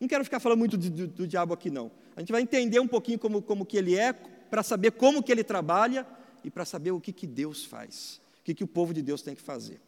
Não 0.00 0.08
quero 0.08 0.24
ficar 0.24 0.40
falando 0.40 0.60
muito 0.60 0.78
do, 0.78 0.88
do, 0.88 1.06
do 1.06 1.26
diabo 1.26 1.52
aqui, 1.52 1.70
não. 1.70 1.90
A 2.16 2.20
gente 2.20 2.32
vai 2.32 2.40
entender 2.40 2.80
um 2.80 2.88
pouquinho 2.88 3.18
como, 3.18 3.42
como 3.42 3.66
que 3.66 3.76
ele 3.76 3.94
é, 3.98 4.14
para 4.14 4.62
saber 4.62 4.92
como 4.92 5.22
que 5.22 5.30
ele 5.30 5.44
trabalha 5.44 6.06
e 6.42 6.50
para 6.50 6.64
saber 6.64 6.90
o 6.92 6.98
que, 6.98 7.12
que 7.12 7.26
Deus 7.26 7.66
faz, 7.66 8.18
o 8.40 8.44
que, 8.44 8.54
que 8.54 8.64
o 8.64 8.66
povo 8.66 8.94
de 8.94 9.02
Deus 9.02 9.20
tem 9.20 9.34
que 9.34 9.42
fazer. 9.42 9.78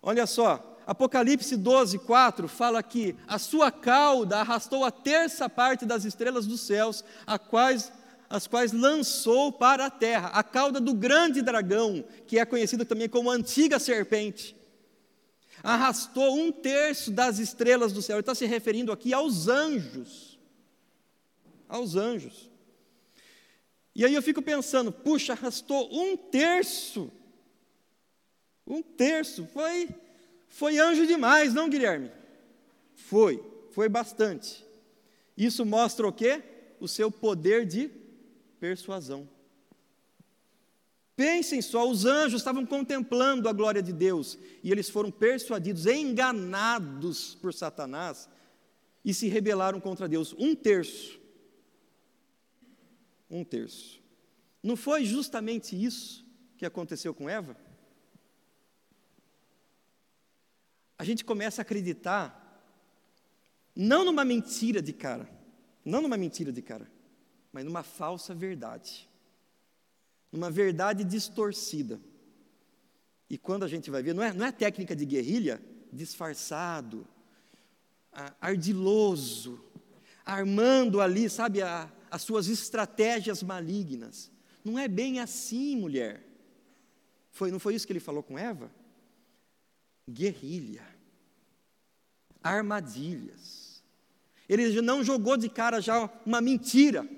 Olha 0.00 0.24
só, 0.24 0.78
Apocalipse 0.86 1.56
12, 1.56 1.98
4 1.98 2.46
fala 2.46 2.80
que 2.80 3.16
a 3.26 3.40
sua 3.40 3.72
cauda 3.72 4.38
arrastou 4.38 4.84
a 4.84 4.92
terça 4.92 5.48
parte 5.48 5.84
das 5.84 6.04
estrelas 6.04 6.46
dos 6.46 6.60
céus, 6.60 7.02
a 7.26 7.40
quais, 7.40 7.92
as 8.28 8.46
quais 8.46 8.72
lançou 8.72 9.52
para 9.52 9.86
a 9.86 9.90
terra. 9.90 10.28
A 10.28 10.42
cauda 10.42 10.80
do 10.80 10.94
grande 10.94 11.42
dragão, 11.42 12.04
que 12.26 12.38
é 12.38 12.44
conhecido 12.44 12.84
também 12.84 13.08
como 13.08 13.30
antiga 13.30 13.78
serpente, 13.78 14.56
arrastou 15.62 16.36
um 16.36 16.52
terço 16.52 17.10
das 17.10 17.38
estrelas 17.38 17.92
do 17.92 18.02
céu. 18.02 18.16
Ele 18.16 18.20
está 18.20 18.34
se 18.34 18.46
referindo 18.46 18.92
aqui 18.92 19.12
aos 19.12 19.48
anjos. 19.48 20.38
Aos 21.68 21.96
anjos. 21.96 22.50
E 23.94 24.04
aí 24.04 24.14
eu 24.14 24.22
fico 24.22 24.42
pensando, 24.42 24.92
puxa, 24.92 25.32
arrastou 25.32 25.88
um 25.92 26.16
terço 26.16 27.10
um 28.66 28.82
terço. 28.82 29.46
Foi, 29.46 29.88
foi 30.48 30.78
anjo 30.78 31.06
demais, 31.06 31.54
não, 31.54 31.68
Guilherme? 31.68 32.10
Foi, 32.94 33.42
foi 33.70 33.88
bastante. 33.88 34.64
Isso 35.36 35.64
mostra 35.64 36.06
o 36.06 36.12
quê? 36.12 36.42
O 36.80 36.88
seu 36.88 37.10
poder 37.10 37.64
de 37.64 37.90
persuasão. 38.66 39.28
Pensem 41.14 41.62
só, 41.62 41.88
os 41.88 42.04
anjos 42.04 42.40
estavam 42.40 42.66
contemplando 42.66 43.48
a 43.48 43.52
glória 43.52 43.82
de 43.82 43.92
Deus 43.92 44.38
e 44.62 44.72
eles 44.72 44.90
foram 44.90 45.10
persuadidos, 45.10 45.86
enganados 45.86 47.36
por 47.36 47.54
Satanás 47.54 48.28
e 49.04 49.14
se 49.14 49.28
rebelaram 49.28 49.80
contra 49.80 50.08
Deus. 50.08 50.34
Um 50.38 50.54
terço. 50.54 51.20
Um 53.30 53.44
terço. 53.44 54.02
Não 54.62 54.76
foi 54.76 55.04
justamente 55.04 55.80
isso 55.80 56.26
que 56.58 56.66
aconteceu 56.66 57.14
com 57.14 57.28
Eva? 57.28 57.56
a 60.98 61.04
gente 61.04 61.24
começa 61.24 61.60
a 61.60 61.62
acreditar, 61.62 62.42
não 63.74 64.02
numa 64.02 64.24
mentira 64.24 64.80
de 64.80 64.92
cara, 64.94 65.28
não 65.84 66.00
numa 66.00 66.16
mentira 66.16 66.50
de 66.50 66.62
cara, 66.62 66.90
mas 67.56 67.64
numa 67.64 67.82
falsa 67.82 68.34
verdade, 68.34 69.08
numa 70.30 70.50
verdade 70.50 71.02
distorcida. 71.02 71.98
E 73.30 73.38
quando 73.38 73.62
a 73.62 73.66
gente 73.66 73.90
vai 73.90 74.02
ver, 74.02 74.12
não 74.12 74.22
é, 74.22 74.30
não 74.30 74.44
é 74.44 74.52
técnica 74.52 74.94
de 74.94 75.06
guerrilha, 75.06 75.58
disfarçado, 75.90 77.08
ardiloso, 78.38 79.58
armando 80.22 81.00
ali, 81.00 81.30
sabe, 81.30 81.62
a, 81.62 81.90
as 82.10 82.20
suas 82.20 82.46
estratégias 82.46 83.42
malignas. 83.42 84.30
Não 84.62 84.78
é 84.78 84.86
bem 84.86 85.18
assim, 85.18 85.76
mulher. 85.76 86.22
Foi, 87.30 87.50
não 87.50 87.58
foi 87.58 87.74
isso 87.74 87.86
que 87.86 87.92
ele 87.94 88.00
falou 88.00 88.22
com 88.22 88.38
Eva? 88.38 88.70
Guerrilha, 90.06 90.86
armadilhas. 92.42 93.82
Ele 94.46 94.82
não 94.82 95.02
jogou 95.02 95.38
de 95.38 95.48
cara 95.48 95.80
já 95.80 96.10
uma 96.26 96.42
mentira, 96.42 97.15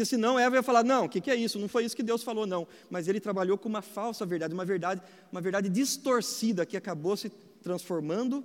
porque 0.00 0.06
senão 0.06 0.38
Eva 0.38 0.56
ia 0.56 0.62
falar: 0.62 0.82
não, 0.82 1.04
o 1.04 1.08
que, 1.10 1.20
que 1.20 1.30
é 1.30 1.34
isso? 1.34 1.58
Não 1.58 1.68
foi 1.68 1.84
isso 1.84 1.94
que 1.94 2.02
Deus 2.02 2.22
falou, 2.22 2.46
não. 2.46 2.66
Mas 2.88 3.06
ele 3.06 3.20
trabalhou 3.20 3.58
com 3.58 3.68
uma 3.68 3.82
falsa 3.82 4.24
verdade, 4.24 4.54
uma 4.54 4.64
verdade, 4.64 5.02
uma 5.30 5.42
verdade 5.42 5.68
distorcida 5.68 6.64
que 6.64 6.74
acabou 6.74 7.18
se 7.18 7.28
transformando 7.62 8.42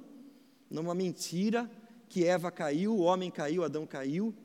numa 0.69 0.93
mentira 0.93 1.71
que 2.09 2.25
Eva 2.25 2.51
caiu, 2.51 2.93
o 2.93 2.99
homem 2.99 3.31
caiu, 3.31 3.63
Adão 3.63 3.87
caiu, 3.87 4.35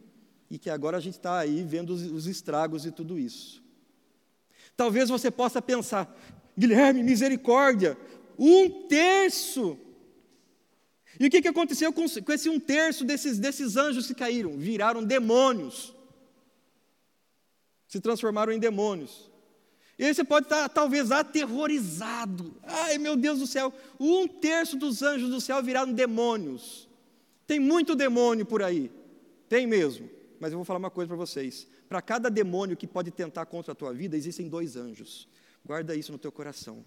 e 0.49 0.57
que 0.57 0.71
agora 0.71 0.99
a 0.99 1.01
gente 1.01 1.15
está 1.15 1.41
aí 1.41 1.65
vendo 1.65 1.91
os, 1.91 2.03
os 2.03 2.27
estragos 2.29 2.83
de 2.83 2.93
tudo 2.93 3.19
isso. 3.19 3.61
Talvez 4.77 5.09
você 5.09 5.33
possa 5.33 5.61
pensar, 5.61 6.17
Guilherme, 6.57 7.03
misericórdia, 7.03 7.99
um 8.39 8.87
terço. 8.87 9.77
E 11.19 11.27
o 11.27 11.31
que, 11.31 11.43
que 11.43 11.49
aconteceu 11.49 11.93
com, 11.93 12.07
com 12.09 12.33
esse 12.33 12.49
um 12.49 12.61
terço 12.61 13.05
desses, 13.05 13.37
desses 13.37 13.77
anjos 13.77 14.07
que 14.07 14.15
caíram? 14.15 14.57
Viraram 14.57 15.03
demônios. 15.03 15.99
Se 17.91 17.99
transformaram 18.01 18.53
em 18.53 18.59
demônios. 18.61 19.29
E 19.99 20.05
aí 20.05 20.15
você 20.15 20.23
pode 20.23 20.47
estar 20.47 20.69
talvez 20.69 21.11
aterrorizado. 21.11 22.55
Ai 22.63 22.99
meu 22.99 23.17
Deus 23.17 23.41
do 23.41 23.49
céu, 23.49 23.75
um 23.99 24.29
terço 24.29 24.77
dos 24.77 25.03
anjos 25.03 25.29
do 25.29 25.41
céu 25.41 25.61
viraram 25.61 25.93
demônios. 25.93 26.89
Tem 27.49 27.59
muito 27.59 27.97
demônio 27.97 28.47
por 28.47 28.63
aí. 28.63 28.93
Tem 29.49 29.67
mesmo. 29.67 30.09
Mas 30.39 30.53
eu 30.53 30.59
vou 30.59 30.65
falar 30.65 30.79
uma 30.79 30.91
coisa 30.91 31.09
para 31.09 31.17
vocês. 31.17 31.67
Para 31.89 32.01
cada 32.01 32.31
demônio 32.31 32.77
que 32.77 32.87
pode 32.87 33.11
tentar 33.11 33.45
contra 33.47 33.73
a 33.73 33.75
tua 33.75 33.93
vida, 33.93 34.17
existem 34.17 34.49
dois 34.49 34.77
anjos. 34.77 35.29
Guarda 35.67 35.97
isso 35.97 36.13
no 36.13 36.19
teu 36.19 36.31
coração. 36.31 36.85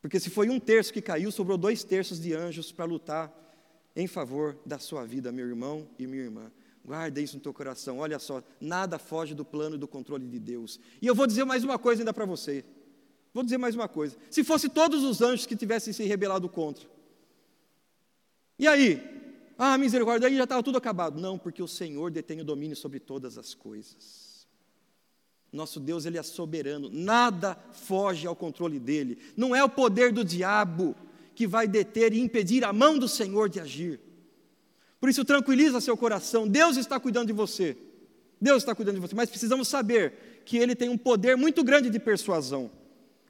Porque 0.00 0.18
se 0.18 0.30
foi 0.30 0.48
um 0.48 0.58
terço 0.58 0.94
que 0.94 1.02
caiu, 1.02 1.30
sobrou 1.30 1.58
dois 1.58 1.84
terços 1.84 2.18
de 2.18 2.32
anjos 2.32 2.72
para 2.72 2.86
lutar 2.86 3.30
em 3.94 4.06
favor 4.06 4.56
da 4.64 4.78
sua 4.78 5.04
vida, 5.04 5.30
meu 5.30 5.46
irmão 5.46 5.86
e 5.98 6.06
minha 6.06 6.22
irmã. 6.22 6.50
Guarda 6.88 7.20
isso 7.20 7.36
no 7.36 7.42
teu 7.42 7.52
coração. 7.52 7.98
Olha 7.98 8.18
só, 8.18 8.42
nada 8.58 8.98
foge 8.98 9.34
do 9.34 9.44
plano 9.44 9.76
e 9.76 9.78
do 9.78 9.86
controle 9.86 10.26
de 10.26 10.38
Deus. 10.38 10.80
E 11.02 11.06
eu 11.06 11.14
vou 11.14 11.26
dizer 11.26 11.44
mais 11.44 11.62
uma 11.62 11.78
coisa 11.78 12.00
ainda 12.00 12.14
para 12.14 12.24
você. 12.24 12.64
Vou 13.34 13.44
dizer 13.44 13.58
mais 13.58 13.74
uma 13.74 13.86
coisa. 13.86 14.16
Se 14.30 14.42
fosse 14.42 14.70
todos 14.70 15.04
os 15.04 15.20
anjos 15.20 15.44
que 15.44 15.54
tivessem 15.54 15.92
se 15.92 16.02
rebelado 16.04 16.48
contra. 16.48 16.88
E 18.58 18.66
aí? 18.66 19.02
Ah, 19.58 19.76
misericórdia, 19.76 20.28
aí 20.28 20.34
já 20.34 20.44
estava 20.44 20.62
tudo 20.62 20.78
acabado. 20.78 21.20
Não, 21.20 21.36
porque 21.36 21.62
o 21.62 21.68
Senhor 21.68 22.10
detém 22.10 22.40
o 22.40 22.44
domínio 22.44 22.74
sobre 22.74 22.98
todas 22.98 23.36
as 23.36 23.52
coisas. 23.52 24.48
Nosso 25.52 25.80
Deus, 25.80 26.06
Ele 26.06 26.16
é 26.16 26.22
soberano, 26.22 26.88
nada 26.90 27.54
foge 27.70 28.26
ao 28.26 28.34
controle 28.34 28.80
dele. 28.80 29.18
Não 29.36 29.54
é 29.54 29.62
o 29.62 29.68
poder 29.68 30.10
do 30.10 30.24
diabo 30.24 30.96
que 31.34 31.46
vai 31.46 31.68
deter 31.68 32.14
e 32.14 32.20
impedir 32.20 32.64
a 32.64 32.72
mão 32.72 32.98
do 32.98 33.06
Senhor 33.06 33.50
de 33.50 33.60
agir. 33.60 34.07
Por 35.00 35.08
isso, 35.08 35.24
tranquiliza 35.24 35.80
seu 35.80 35.96
coração. 35.96 36.46
Deus 36.46 36.76
está 36.76 36.98
cuidando 36.98 37.28
de 37.28 37.32
você. 37.32 37.76
Deus 38.40 38.62
está 38.62 38.74
cuidando 38.74 38.96
de 38.96 39.00
você. 39.00 39.14
Mas 39.14 39.30
precisamos 39.30 39.68
saber 39.68 40.42
que 40.44 40.56
Ele 40.56 40.74
tem 40.74 40.88
um 40.88 40.98
poder 40.98 41.36
muito 41.36 41.62
grande 41.62 41.90
de 41.90 41.98
persuasão. 41.98 42.70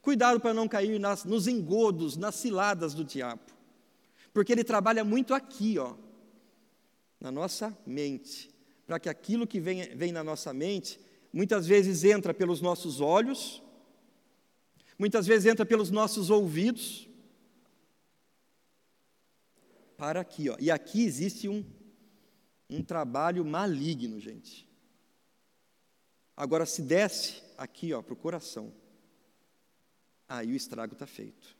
Cuidado 0.00 0.40
para 0.40 0.54
não 0.54 0.68
cair 0.68 0.98
nas, 0.98 1.24
nos 1.24 1.46
engodos, 1.46 2.16
nas 2.16 2.34
ciladas 2.34 2.94
do 2.94 3.04
diabo. 3.04 3.42
Porque 4.32 4.52
ele 4.52 4.64
trabalha 4.64 5.04
muito 5.04 5.34
aqui, 5.34 5.78
ó, 5.78 5.94
na 7.20 7.30
nossa 7.30 7.76
mente. 7.86 8.50
Para 8.86 9.00
que 9.00 9.08
aquilo 9.08 9.46
que 9.46 9.60
vem, 9.60 9.96
vem 9.96 10.12
na 10.12 10.22
nossa 10.22 10.52
mente, 10.52 10.98
muitas 11.32 11.66
vezes 11.66 12.04
entra 12.04 12.32
pelos 12.32 12.60
nossos 12.60 13.00
olhos, 13.00 13.62
muitas 14.98 15.26
vezes 15.26 15.46
entra 15.50 15.66
pelos 15.66 15.90
nossos 15.90 16.30
ouvidos, 16.30 17.07
para 19.98 20.20
aqui. 20.20 20.48
Ó. 20.48 20.56
E 20.58 20.70
aqui 20.70 21.04
existe 21.04 21.48
um, 21.48 21.62
um 22.70 22.82
trabalho 22.82 23.44
maligno, 23.44 24.18
gente. 24.18 24.66
Agora, 26.34 26.64
se 26.64 26.80
desce 26.80 27.42
aqui 27.58 27.90
para 27.90 28.14
o 28.14 28.16
coração, 28.16 28.72
aí 30.28 30.52
o 30.52 30.56
estrago 30.56 30.92
está 30.92 31.06
feito. 31.06 31.54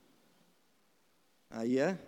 Aí 1.49 1.77
é 1.77 1.99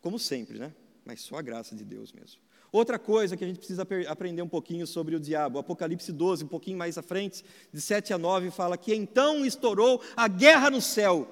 como 0.00 0.18
sempre, 0.18 0.58
né? 0.58 0.72
Mas 1.04 1.22
só 1.22 1.36
a 1.36 1.42
graça 1.42 1.74
de 1.74 1.84
Deus 1.84 2.12
mesmo. 2.12 2.40
Outra 2.70 2.98
coisa 2.98 3.36
que 3.36 3.42
a 3.42 3.46
gente 3.46 3.58
precisa 3.58 3.86
aprender 4.06 4.42
um 4.42 4.48
pouquinho 4.48 4.86
sobre 4.86 5.16
o 5.16 5.20
diabo, 5.20 5.58
Apocalipse 5.58 6.12
12, 6.12 6.44
um 6.44 6.48
pouquinho 6.48 6.78
mais 6.78 6.98
à 6.98 7.02
frente, 7.02 7.42
de 7.72 7.80
7 7.80 8.12
a 8.12 8.18
9, 8.18 8.50
fala 8.50 8.76
que 8.76 8.94
então 8.94 9.44
estourou 9.44 10.02
a 10.14 10.28
guerra 10.28 10.70
no 10.70 10.80
céu. 10.80 11.26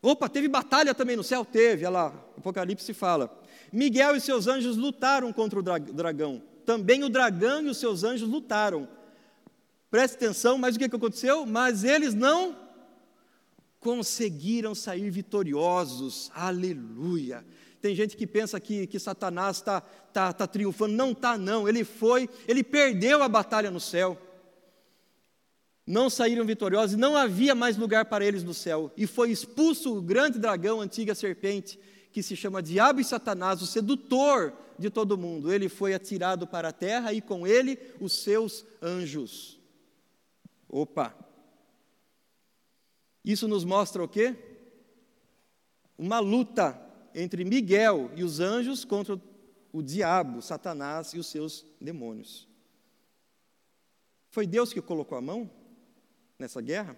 Opa, 0.00 0.28
teve 0.28 0.46
batalha 0.46 0.94
também 0.94 1.16
no 1.16 1.24
céu? 1.24 1.44
Teve, 1.44 1.84
olha 1.84 1.90
lá, 1.90 2.06
Apocalipse 2.36 2.94
fala. 2.94 3.42
Miguel 3.72 4.16
e 4.16 4.20
seus 4.20 4.46
anjos 4.46 4.76
lutaram 4.76 5.32
contra 5.32 5.58
o 5.58 5.62
dragão. 5.62 6.42
Também 6.64 7.02
o 7.02 7.08
dragão 7.08 7.62
e 7.62 7.68
os 7.68 7.78
seus 7.78 8.04
anjos 8.04 8.28
lutaram. 8.28 8.88
Preste 9.90 10.14
atenção, 10.14 10.56
mas 10.56 10.76
o 10.76 10.78
que 10.78 10.84
aconteceu? 10.84 11.44
Mas 11.44 11.82
eles 11.82 12.14
não 12.14 12.56
conseguiram 13.80 14.74
sair 14.74 15.10
vitoriosos. 15.10 16.30
Aleluia. 16.34 17.44
Tem 17.80 17.94
gente 17.94 18.16
que 18.16 18.26
pensa 18.26 18.60
que, 18.60 18.86
que 18.86 18.98
Satanás 18.98 19.56
está 19.56 19.80
tá, 20.12 20.32
tá 20.32 20.46
triunfando. 20.46 20.94
Não 20.94 21.12
está, 21.12 21.36
não. 21.36 21.68
Ele 21.68 21.84
foi, 21.84 22.28
ele 22.46 22.62
perdeu 22.62 23.22
a 23.22 23.28
batalha 23.28 23.70
no 23.70 23.80
céu 23.80 24.16
não 25.88 26.10
saíram 26.10 26.44
vitoriosos, 26.44 26.92
e 26.92 26.98
não 26.98 27.16
havia 27.16 27.54
mais 27.54 27.78
lugar 27.78 28.04
para 28.04 28.22
eles 28.22 28.44
no 28.44 28.52
céu. 28.52 28.92
E 28.94 29.06
foi 29.06 29.30
expulso 29.30 29.96
o 29.96 30.02
grande 30.02 30.38
dragão, 30.38 30.82
antiga 30.82 31.14
serpente, 31.14 31.80
que 32.12 32.22
se 32.22 32.36
chama 32.36 32.62
Diabo 32.62 33.00
e 33.00 33.04
Satanás, 33.04 33.62
o 33.62 33.66
sedutor 33.66 34.52
de 34.78 34.90
todo 34.90 35.16
mundo. 35.16 35.50
Ele 35.50 35.66
foi 35.66 35.94
atirado 35.94 36.46
para 36.46 36.68
a 36.68 36.72
terra 36.72 37.14
e 37.14 37.22
com 37.22 37.46
ele 37.46 37.78
os 37.98 38.12
seus 38.12 38.66
anjos. 38.82 39.58
Opa! 40.68 41.16
Isso 43.24 43.48
nos 43.48 43.64
mostra 43.64 44.04
o 44.04 44.08
quê? 44.08 44.36
Uma 45.96 46.18
luta 46.18 46.78
entre 47.14 47.44
Miguel 47.44 48.10
e 48.14 48.22
os 48.22 48.40
anjos 48.40 48.84
contra 48.84 49.18
o 49.72 49.82
diabo, 49.82 50.42
Satanás 50.42 51.14
e 51.14 51.18
os 51.18 51.28
seus 51.28 51.64
demônios. 51.80 52.46
Foi 54.28 54.46
Deus 54.46 54.70
que 54.70 54.82
colocou 54.82 55.16
a 55.16 55.22
mão? 55.22 55.57
Nessa 56.38 56.60
guerra? 56.60 56.96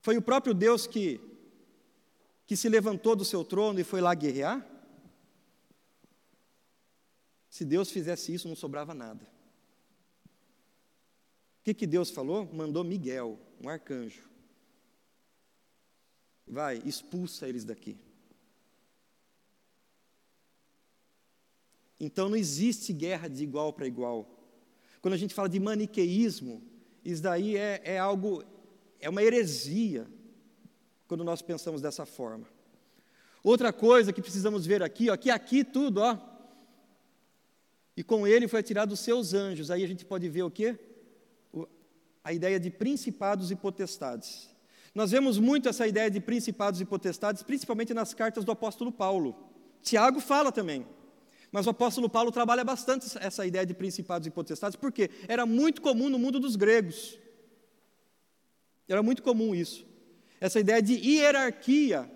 Foi 0.00 0.16
o 0.16 0.22
próprio 0.22 0.54
Deus 0.54 0.86
que, 0.86 1.20
que 2.46 2.56
se 2.56 2.68
levantou 2.68 3.16
do 3.16 3.24
seu 3.24 3.44
trono 3.44 3.80
e 3.80 3.84
foi 3.84 4.00
lá 4.00 4.14
guerrear? 4.14 4.64
Se 7.50 7.64
Deus 7.64 7.90
fizesse 7.90 8.32
isso, 8.32 8.46
não 8.46 8.54
sobrava 8.54 8.94
nada. 8.94 9.24
O 11.60 11.64
que, 11.64 11.74
que 11.74 11.86
Deus 11.86 12.10
falou? 12.10 12.48
Mandou 12.52 12.84
Miguel, 12.84 13.38
um 13.60 13.68
arcanjo. 13.68 14.28
Vai, 16.46 16.80
expulsa 16.84 17.48
eles 17.48 17.64
daqui. 17.64 17.98
Então 21.98 22.28
não 22.28 22.36
existe 22.36 22.92
guerra 22.92 23.26
de 23.26 23.42
igual 23.42 23.72
para 23.72 23.86
igual. 23.86 24.35
Quando 25.06 25.14
a 25.14 25.18
gente 25.18 25.34
fala 25.34 25.48
de 25.48 25.60
maniqueísmo, 25.60 26.60
isso 27.04 27.22
daí 27.22 27.56
é, 27.56 27.80
é 27.84 27.96
algo, 27.96 28.42
é 28.98 29.08
uma 29.08 29.22
heresia, 29.22 30.04
quando 31.06 31.22
nós 31.22 31.40
pensamos 31.40 31.80
dessa 31.80 32.04
forma. 32.04 32.48
Outra 33.40 33.72
coisa 33.72 34.12
que 34.12 34.20
precisamos 34.20 34.66
ver 34.66 34.82
aqui, 34.82 35.08
ó, 35.08 35.16
que 35.16 35.30
aqui 35.30 35.62
tudo, 35.62 36.00
ó, 36.00 36.18
e 37.96 38.02
com 38.02 38.26
ele 38.26 38.48
foi 38.48 38.58
atirado 38.58 38.94
os 38.94 38.98
seus 38.98 39.32
anjos. 39.32 39.70
Aí 39.70 39.84
a 39.84 39.86
gente 39.86 40.04
pode 40.04 40.28
ver 40.28 40.42
o 40.42 40.50
quê? 40.50 40.76
a 42.24 42.32
ideia 42.32 42.58
de 42.58 42.68
principados 42.68 43.52
e 43.52 43.54
potestades. 43.54 44.50
Nós 44.92 45.12
vemos 45.12 45.38
muito 45.38 45.68
essa 45.68 45.86
ideia 45.86 46.10
de 46.10 46.18
principados 46.18 46.80
e 46.80 46.84
potestades, 46.84 47.44
principalmente 47.44 47.94
nas 47.94 48.12
cartas 48.12 48.44
do 48.44 48.50
apóstolo 48.50 48.90
Paulo. 48.90 49.36
Tiago 49.82 50.18
fala 50.18 50.50
também. 50.50 50.84
Mas 51.56 51.66
o 51.66 51.70
apóstolo 51.70 52.06
Paulo 52.06 52.30
trabalha 52.30 52.62
bastante 52.62 53.06
essa 53.18 53.46
ideia 53.46 53.64
de 53.64 53.72
principados 53.72 54.28
e 54.28 54.30
potestades, 54.30 54.76
porque 54.76 55.08
era 55.26 55.46
muito 55.46 55.80
comum 55.80 56.10
no 56.10 56.18
mundo 56.18 56.38
dos 56.38 56.54
gregos. 56.54 57.18
Era 58.86 59.02
muito 59.02 59.22
comum 59.22 59.54
isso. 59.54 59.86
Essa 60.38 60.60
ideia 60.60 60.82
de 60.82 60.92
hierarquia 60.92 62.10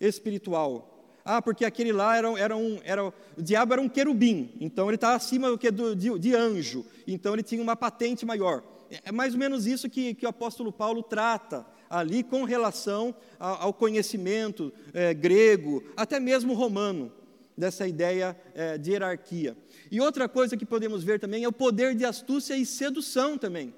espiritual. 0.00 1.06
Ah, 1.22 1.42
porque 1.42 1.66
aquele 1.66 1.92
lá 1.92 2.16
era, 2.16 2.28
era 2.38 2.56
um. 2.56 2.80
Era, 2.82 3.04
o 3.04 3.12
diabo 3.36 3.74
era 3.74 3.82
um 3.82 3.90
querubim, 3.90 4.54
então 4.58 4.88
ele 4.88 4.94
está 4.94 5.14
acima 5.14 5.50
do 5.50 5.58
que 5.58 5.70
do, 5.70 5.94
de, 5.94 6.18
de, 6.18 6.34
anjo, 6.34 6.82
então 7.06 7.34
ele 7.34 7.42
tinha 7.42 7.60
uma 7.60 7.76
patente 7.76 8.24
maior. 8.24 8.64
É, 8.90 9.00
é 9.04 9.12
mais 9.12 9.34
ou 9.34 9.38
menos 9.38 9.66
isso 9.66 9.90
que, 9.90 10.14
que 10.14 10.24
o 10.24 10.30
apóstolo 10.30 10.72
Paulo 10.72 11.02
trata 11.02 11.66
ali 11.90 12.22
com 12.22 12.44
relação 12.44 13.14
ao, 13.38 13.64
ao 13.64 13.74
conhecimento 13.74 14.72
é, 14.94 15.12
grego, 15.12 15.84
até 15.94 16.18
mesmo 16.18 16.54
romano 16.54 17.12
dessa 17.56 17.86
ideia 17.86 18.36
é, 18.54 18.78
de 18.78 18.92
hierarquia. 18.92 19.56
E 19.90 20.00
outra 20.00 20.28
coisa 20.28 20.56
que 20.56 20.66
podemos 20.66 21.04
ver 21.04 21.20
também 21.20 21.44
é 21.44 21.48
o 21.48 21.52
poder 21.52 21.94
de 21.94 22.04
astúcia 22.04 22.56
e 22.56 22.64
sedução 22.64 23.36
também. 23.36 23.74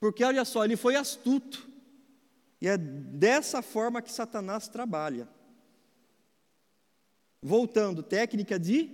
Porque 0.00 0.24
olha 0.24 0.44
só, 0.44 0.64
ele 0.64 0.76
foi 0.76 0.96
astuto. 0.96 1.68
E 2.60 2.68
é 2.68 2.76
dessa 2.76 3.62
forma 3.62 4.02
que 4.02 4.12
Satanás 4.12 4.68
trabalha. 4.68 5.28
Voltando, 7.40 8.02
técnica 8.02 8.58
de 8.58 8.90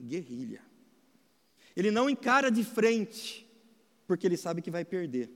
guerrilha. 0.00 0.62
Ele 1.74 1.90
não 1.90 2.08
encara 2.08 2.50
de 2.50 2.62
frente, 2.62 3.48
porque 4.06 4.26
ele 4.26 4.36
sabe 4.36 4.62
que 4.62 4.70
vai 4.70 4.84
perder. 4.84 5.30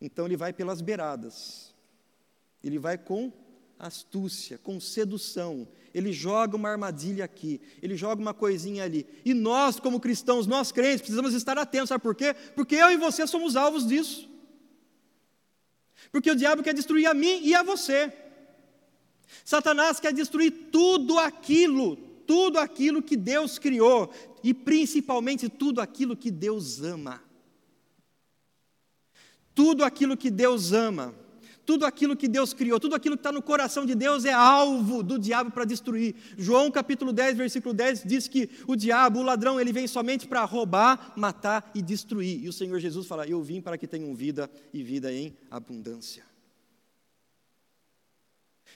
Então 0.00 0.26
ele 0.26 0.36
vai 0.36 0.52
pelas 0.52 0.80
beiradas. 0.80 1.74
Ele 2.62 2.78
vai 2.78 2.96
com 2.96 3.32
astúcia, 3.78 4.58
com 4.58 4.80
sedução. 4.80 5.66
Ele 5.94 6.12
joga 6.12 6.56
uma 6.56 6.70
armadilha 6.70 7.24
aqui, 7.24 7.60
ele 7.80 7.96
joga 7.96 8.20
uma 8.20 8.34
coisinha 8.34 8.84
ali. 8.84 9.06
E 9.24 9.32
nós, 9.32 9.78
como 9.78 10.00
cristãos, 10.00 10.46
nós 10.46 10.72
crentes, 10.72 11.02
precisamos 11.02 11.34
estar 11.34 11.56
atentos, 11.56 11.88
sabe 11.88 12.02
por 12.02 12.14
quê? 12.14 12.34
Porque 12.54 12.74
eu 12.74 12.90
e 12.90 12.96
você 12.96 13.26
somos 13.26 13.56
alvos 13.56 13.86
disso. 13.86 14.28
Porque 16.10 16.30
o 16.30 16.36
diabo 16.36 16.62
quer 16.62 16.74
destruir 16.74 17.06
a 17.06 17.14
mim 17.14 17.40
e 17.42 17.54
a 17.54 17.62
você. 17.62 18.12
Satanás 19.44 20.00
quer 20.00 20.12
destruir 20.12 20.50
tudo 20.70 21.18
aquilo, 21.18 21.96
tudo 22.26 22.58
aquilo 22.58 23.02
que 23.02 23.16
Deus 23.16 23.58
criou 23.58 24.12
e 24.42 24.52
principalmente 24.52 25.48
tudo 25.48 25.80
aquilo 25.80 26.16
que 26.16 26.30
Deus 26.30 26.82
ama. 26.82 27.22
Tudo 29.54 29.84
aquilo 29.84 30.16
que 30.16 30.30
Deus 30.30 30.72
ama, 30.72 31.14
tudo 31.64 31.86
aquilo 31.86 32.16
que 32.16 32.28
Deus 32.28 32.52
criou, 32.52 32.78
tudo 32.78 32.94
aquilo 32.94 33.16
que 33.16 33.20
está 33.20 33.32
no 33.32 33.42
coração 33.42 33.86
de 33.86 33.94
Deus 33.94 34.24
é 34.24 34.32
alvo 34.32 35.02
do 35.02 35.18
diabo 35.18 35.50
para 35.50 35.64
destruir. 35.64 36.14
João 36.36 36.70
capítulo 36.70 37.12
10, 37.12 37.36
versículo 37.36 37.74
10 37.74 38.04
diz 38.04 38.28
que 38.28 38.50
o 38.66 38.76
diabo, 38.76 39.20
o 39.20 39.22
ladrão, 39.22 39.60
ele 39.60 39.72
vem 39.72 39.86
somente 39.86 40.26
para 40.26 40.44
roubar, 40.44 41.12
matar 41.16 41.70
e 41.74 41.80
destruir. 41.80 42.44
E 42.44 42.48
o 42.48 42.52
Senhor 42.52 42.78
Jesus 42.78 43.06
fala: 43.06 43.26
Eu 43.26 43.42
vim 43.42 43.60
para 43.60 43.78
que 43.78 43.86
tenham 43.86 44.14
vida 44.14 44.50
e 44.72 44.82
vida 44.82 45.12
em 45.12 45.36
abundância. 45.50 46.24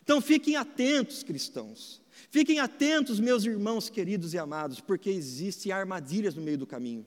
Então 0.03 0.21
fiquem 0.21 0.57
atentos, 0.57 1.23
cristãos. 1.23 2.01
Fiquem 2.31 2.59
atentos, 2.59 3.21
meus 3.21 3.45
irmãos 3.45 3.89
queridos 3.89 4.35
e 4.35 4.39
amados, 4.39 4.81
porque 4.81 5.11
existem 5.11 5.71
armadilhas 5.71 6.35
no 6.35 6.43
meio 6.43 6.59
do 6.59 6.67
caminho. 6.67 7.07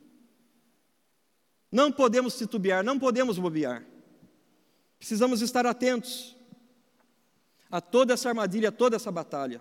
Não 1.71 1.91
podemos 1.91 2.37
titubear, 2.37 2.83
não 2.83 2.99
podemos 2.99 3.37
bobear. 3.37 3.85
Precisamos 5.01 5.41
estar 5.41 5.65
atentos 5.65 6.37
a 7.71 7.81
toda 7.81 8.13
essa 8.13 8.29
armadilha, 8.29 8.69
a 8.69 8.71
toda 8.71 8.95
essa 8.95 9.11
batalha. 9.11 9.59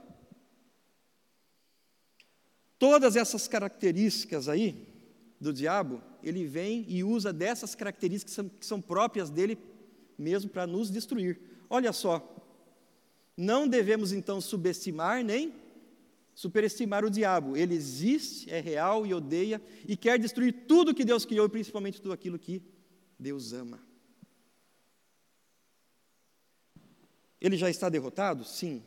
Todas 2.78 3.16
essas 3.16 3.48
características 3.48 4.50
aí 4.50 4.86
do 5.40 5.50
diabo, 5.50 6.02
ele 6.22 6.44
vem 6.44 6.84
e 6.86 7.02
usa 7.02 7.32
dessas 7.32 7.74
características 7.74 8.34
que 8.34 8.36
são, 8.36 8.48
que 8.50 8.66
são 8.66 8.82
próprias 8.82 9.30
dele 9.30 9.56
mesmo 10.18 10.50
para 10.50 10.66
nos 10.66 10.90
destruir. 10.90 11.40
Olha 11.70 11.94
só, 11.94 12.36
não 13.34 13.66
devemos 13.66 14.12
então 14.12 14.42
subestimar 14.42 15.24
nem 15.24 15.54
superestimar 16.34 17.02
o 17.02 17.10
diabo. 17.10 17.56
Ele 17.56 17.74
existe, 17.74 18.50
é 18.50 18.60
real 18.60 19.06
e 19.06 19.14
odeia 19.14 19.58
e 19.88 19.96
quer 19.96 20.18
destruir 20.18 20.66
tudo 20.68 20.94
que 20.94 21.02
Deus 21.02 21.24
criou, 21.24 21.48
principalmente 21.48 22.02
tudo 22.02 22.12
aquilo 22.12 22.38
que 22.38 22.62
Deus 23.18 23.54
ama. 23.54 23.89
Ele 27.40 27.56
já 27.56 27.70
está 27.70 27.88
derrotado? 27.88 28.44
Sim. 28.44 28.82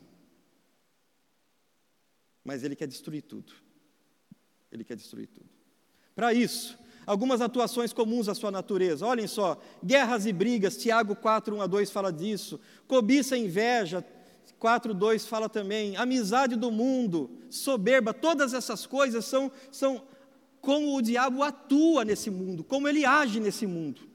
Mas 2.44 2.62
ele 2.62 2.76
quer 2.76 2.86
destruir 2.86 3.22
tudo. 3.22 3.52
Ele 4.70 4.84
quer 4.84 4.96
destruir 4.96 5.28
tudo. 5.28 5.48
Para 6.14 6.32
isso, 6.32 6.78
algumas 7.06 7.40
atuações 7.40 7.92
comuns 7.92 8.28
à 8.28 8.34
sua 8.34 8.50
natureza. 8.50 9.06
Olhem 9.06 9.26
só, 9.26 9.60
guerras 9.82 10.26
e 10.26 10.32
brigas, 10.32 10.76
Tiago 10.76 11.16
4, 11.16 11.56
1 11.56 11.62
a 11.62 11.66
2 11.66 11.90
fala 11.90 12.12
disso. 12.12 12.60
Cobiça, 12.86 13.36
inveja, 13.36 14.04
4:2 14.60 15.26
fala 15.26 15.48
também, 15.48 15.96
amizade 15.96 16.56
do 16.56 16.70
mundo, 16.70 17.30
soberba, 17.50 18.14
todas 18.14 18.54
essas 18.54 18.86
coisas 18.86 19.24
são, 19.24 19.52
são 19.70 20.02
como 20.60 20.96
o 20.96 21.02
diabo 21.02 21.42
atua 21.42 22.04
nesse 22.04 22.30
mundo, 22.30 22.64
como 22.64 22.88
ele 22.88 23.04
age 23.04 23.40
nesse 23.40 23.66
mundo. 23.66 24.08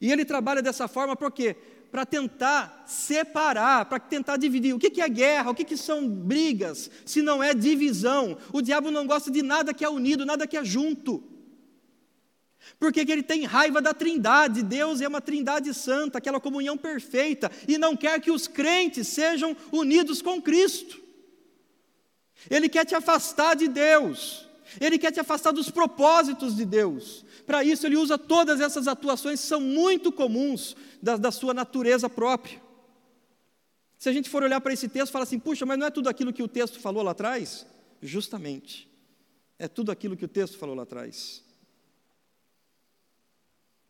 E 0.00 0.12
ele 0.12 0.24
trabalha 0.24 0.62
dessa 0.62 0.86
forma 0.86 1.16
por 1.16 1.32
quê? 1.32 1.56
Para 1.90 2.04
tentar 2.04 2.84
separar, 2.86 3.86
para 3.86 3.98
tentar 3.98 4.36
dividir. 4.36 4.74
O 4.74 4.78
que 4.78 5.00
é 5.00 5.08
guerra? 5.08 5.50
O 5.50 5.54
que 5.54 5.76
são 5.76 6.08
brigas? 6.08 6.90
Se 7.04 7.22
não 7.22 7.42
é 7.42 7.54
divisão. 7.54 8.36
O 8.52 8.60
diabo 8.60 8.90
não 8.90 9.06
gosta 9.06 9.30
de 9.30 9.42
nada 9.42 9.72
que 9.72 9.84
é 9.84 9.88
unido, 9.88 10.26
nada 10.26 10.46
que 10.46 10.56
é 10.56 10.64
junto. 10.64 11.22
Porque 12.78 13.00
ele 13.00 13.22
tem 13.22 13.44
raiva 13.44 13.80
da 13.80 13.94
trindade, 13.94 14.62
Deus 14.62 15.00
é 15.00 15.08
uma 15.08 15.20
trindade 15.20 15.72
santa, 15.72 16.18
aquela 16.18 16.40
comunhão 16.40 16.76
perfeita, 16.76 17.50
e 17.66 17.78
não 17.78 17.96
quer 17.96 18.20
que 18.20 18.30
os 18.30 18.46
crentes 18.46 19.08
sejam 19.08 19.56
unidos 19.72 20.20
com 20.20 20.42
Cristo. 20.42 21.00
Ele 22.50 22.68
quer 22.68 22.84
te 22.84 22.94
afastar 22.94 23.54
de 23.54 23.68
Deus, 23.68 24.46
ele 24.80 24.98
quer 24.98 25.10
te 25.10 25.20
afastar 25.20 25.52
dos 25.52 25.70
propósitos 25.70 26.56
de 26.56 26.64
Deus. 26.64 27.24
Para 27.46 27.62
isso, 27.62 27.86
ele 27.86 27.96
usa 27.96 28.18
todas 28.18 28.60
essas 28.60 28.88
atuações 28.88 29.40
que 29.40 29.46
são 29.46 29.60
muito 29.60 30.10
comuns 30.10 30.74
da, 31.00 31.16
da 31.16 31.30
sua 31.30 31.54
natureza 31.54 32.10
própria. 32.10 32.60
Se 33.98 34.08
a 34.08 34.12
gente 34.12 34.28
for 34.28 34.42
olhar 34.42 34.60
para 34.60 34.72
esse 34.72 34.88
texto, 34.88 35.12
fala 35.12 35.22
assim: 35.22 35.38
puxa, 35.38 35.64
mas 35.64 35.78
não 35.78 35.86
é 35.86 35.90
tudo 35.90 36.08
aquilo 36.08 36.32
que 36.32 36.42
o 36.42 36.48
texto 36.48 36.80
falou 36.80 37.02
lá 37.02 37.12
atrás? 37.12 37.64
Justamente, 38.02 38.90
é 39.58 39.68
tudo 39.68 39.90
aquilo 39.90 40.16
que 40.16 40.24
o 40.24 40.28
texto 40.28 40.58
falou 40.58 40.74
lá 40.74 40.82
atrás. 40.82 41.44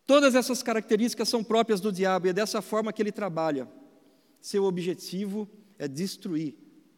Todas 0.06 0.36
essas 0.36 0.62
características 0.62 1.28
são 1.28 1.42
próprias 1.42 1.80
do 1.80 1.90
diabo 1.90 2.26
e 2.26 2.30
é 2.30 2.32
dessa 2.32 2.62
forma 2.62 2.92
que 2.92 3.02
ele 3.02 3.10
trabalha. 3.10 3.68
Seu 4.40 4.64
objetivo 4.64 5.48
é 5.78 5.88
destruir 5.88 6.54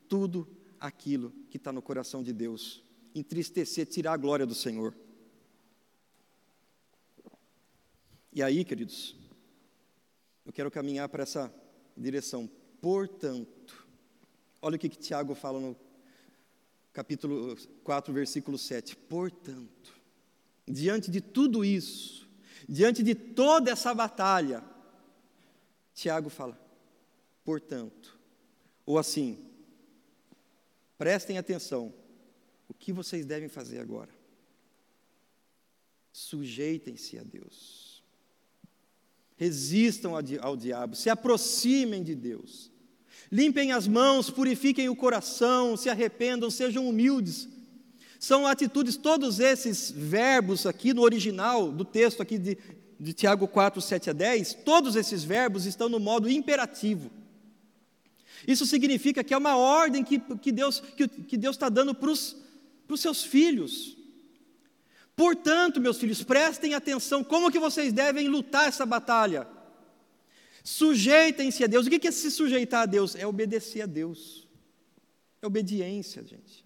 tudo 0.08 0.46
aquilo 0.78 1.32
que 1.50 1.56
está 1.56 1.72
no 1.72 1.80
coração 1.80 2.22
de 2.22 2.32
Deus, 2.32 2.82
entristecer, 3.14 3.86
tirar 3.86 4.12
a 4.12 4.16
glória 4.18 4.44
do 4.44 4.54
Senhor. 4.54 4.94
E 8.38 8.42
aí, 8.42 8.64
queridos, 8.64 9.16
eu 10.46 10.52
quero 10.52 10.70
caminhar 10.70 11.08
para 11.08 11.24
essa 11.24 11.52
direção. 11.96 12.48
Portanto, 12.80 13.84
olha 14.62 14.76
o 14.76 14.78
que, 14.78 14.88
que 14.88 14.96
Tiago 14.96 15.34
fala 15.34 15.58
no 15.58 15.76
capítulo 16.92 17.56
4, 17.82 18.14
versículo 18.14 18.56
7. 18.56 18.94
Portanto, 18.94 19.92
diante 20.68 21.10
de 21.10 21.20
tudo 21.20 21.64
isso, 21.64 22.28
Diante 22.68 23.02
de 23.02 23.14
toda 23.14 23.70
essa 23.70 23.94
batalha, 23.94 24.62
Tiago 25.94 26.28
fala, 26.28 26.58
portanto, 27.42 28.18
ou 28.84 28.98
assim, 28.98 29.42
prestem 30.98 31.38
atenção, 31.38 31.94
o 32.68 32.74
que 32.74 32.92
vocês 32.92 33.24
devem 33.24 33.48
fazer 33.48 33.80
agora? 33.80 34.10
Sujeitem-se 36.12 37.18
a 37.18 37.22
Deus, 37.22 37.87
resistam 39.38 40.12
ao 40.40 40.56
diabo, 40.56 40.96
se 40.96 41.08
aproximem 41.08 42.02
de 42.02 42.14
Deus, 42.14 42.70
limpem 43.30 43.70
as 43.72 43.86
mãos, 43.86 44.28
purifiquem 44.28 44.88
o 44.88 44.96
coração, 44.96 45.76
se 45.76 45.88
arrependam, 45.88 46.50
sejam 46.50 46.88
humildes, 46.88 47.48
são 48.18 48.48
atitudes, 48.48 48.96
todos 48.96 49.38
esses 49.38 49.92
verbos 49.92 50.66
aqui 50.66 50.92
no 50.92 51.02
original 51.02 51.70
do 51.70 51.84
texto 51.84 52.20
aqui 52.20 52.36
de, 52.36 52.58
de 52.98 53.12
Tiago 53.12 53.46
4, 53.46 53.80
7 53.80 54.10
a 54.10 54.12
10, 54.12 54.54
todos 54.64 54.96
esses 54.96 55.22
verbos 55.22 55.66
estão 55.66 55.88
no 55.88 56.00
modo 56.00 56.28
imperativo. 56.28 57.08
Isso 58.46 58.66
significa 58.66 59.22
que 59.22 59.32
é 59.32 59.38
uma 59.38 59.56
ordem 59.56 60.02
que, 60.02 60.18
que 60.18 60.50
Deus 60.50 60.80
que, 60.80 61.06
que 61.06 61.36
Deus 61.36 61.54
está 61.54 61.68
dando 61.68 61.94
para 61.94 62.10
os 62.10 62.36
seus 62.96 63.22
filhos. 63.22 63.97
Portanto, 65.18 65.80
meus 65.80 65.98
filhos, 65.98 66.22
prestem 66.22 66.74
atenção, 66.74 67.24
como 67.24 67.50
que 67.50 67.58
vocês 67.58 67.92
devem 67.92 68.28
lutar 68.28 68.68
essa 68.68 68.86
batalha? 68.86 69.48
Sujeitem-se 70.62 71.64
a 71.64 71.66
Deus. 71.66 71.88
O 71.88 71.90
que 71.90 72.06
é 72.06 72.10
se 72.12 72.30
sujeitar 72.30 72.82
a 72.82 72.86
Deus? 72.86 73.16
É 73.16 73.26
obedecer 73.26 73.82
a 73.82 73.86
Deus. 73.86 74.46
É 75.42 75.46
obediência, 75.48 76.22
gente. 76.24 76.64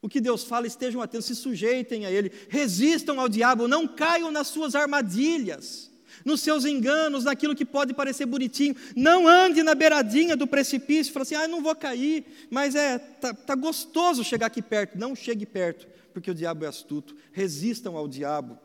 O 0.00 0.08
que 0.08 0.20
Deus 0.20 0.44
fala, 0.44 0.68
estejam 0.68 1.02
atentos, 1.02 1.26
se 1.26 1.34
sujeitem 1.34 2.06
a 2.06 2.10
Ele, 2.12 2.30
resistam 2.48 3.18
ao 3.18 3.28
diabo, 3.28 3.66
não 3.66 3.88
caiam 3.88 4.30
nas 4.30 4.46
suas 4.46 4.76
armadilhas, 4.76 5.90
nos 6.24 6.40
seus 6.40 6.64
enganos, 6.64 7.24
naquilo 7.24 7.56
que 7.56 7.64
pode 7.64 7.92
parecer 7.92 8.26
bonitinho. 8.26 8.76
Não 8.94 9.26
ande 9.26 9.60
na 9.64 9.74
beiradinha 9.74 10.36
do 10.36 10.46
precipício 10.46 11.12
fale 11.12 11.24
assim: 11.24 11.34
ah, 11.34 11.48
não 11.48 11.60
vou 11.60 11.74
cair, 11.74 12.24
mas 12.48 12.76
é, 12.76 12.96
tá, 12.96 13.34
tá 13.34 13.56
gostoso 13.56 14.22
chegar 14.22 14.46
aqui 14.46 14.62
perto. 14.62 14.96
Não 14.96 15.16
chegue 15.16 15.44
perto, 15.44 15.88
porque 16.12 16.30
o 16.30 16.34
diabo 16.34 16.64
é 16.64 16.68
astuto. 16.68 17.16
Resistam 17.32 17.96
ao 17.96 18.08
diabo, 18.08 18.58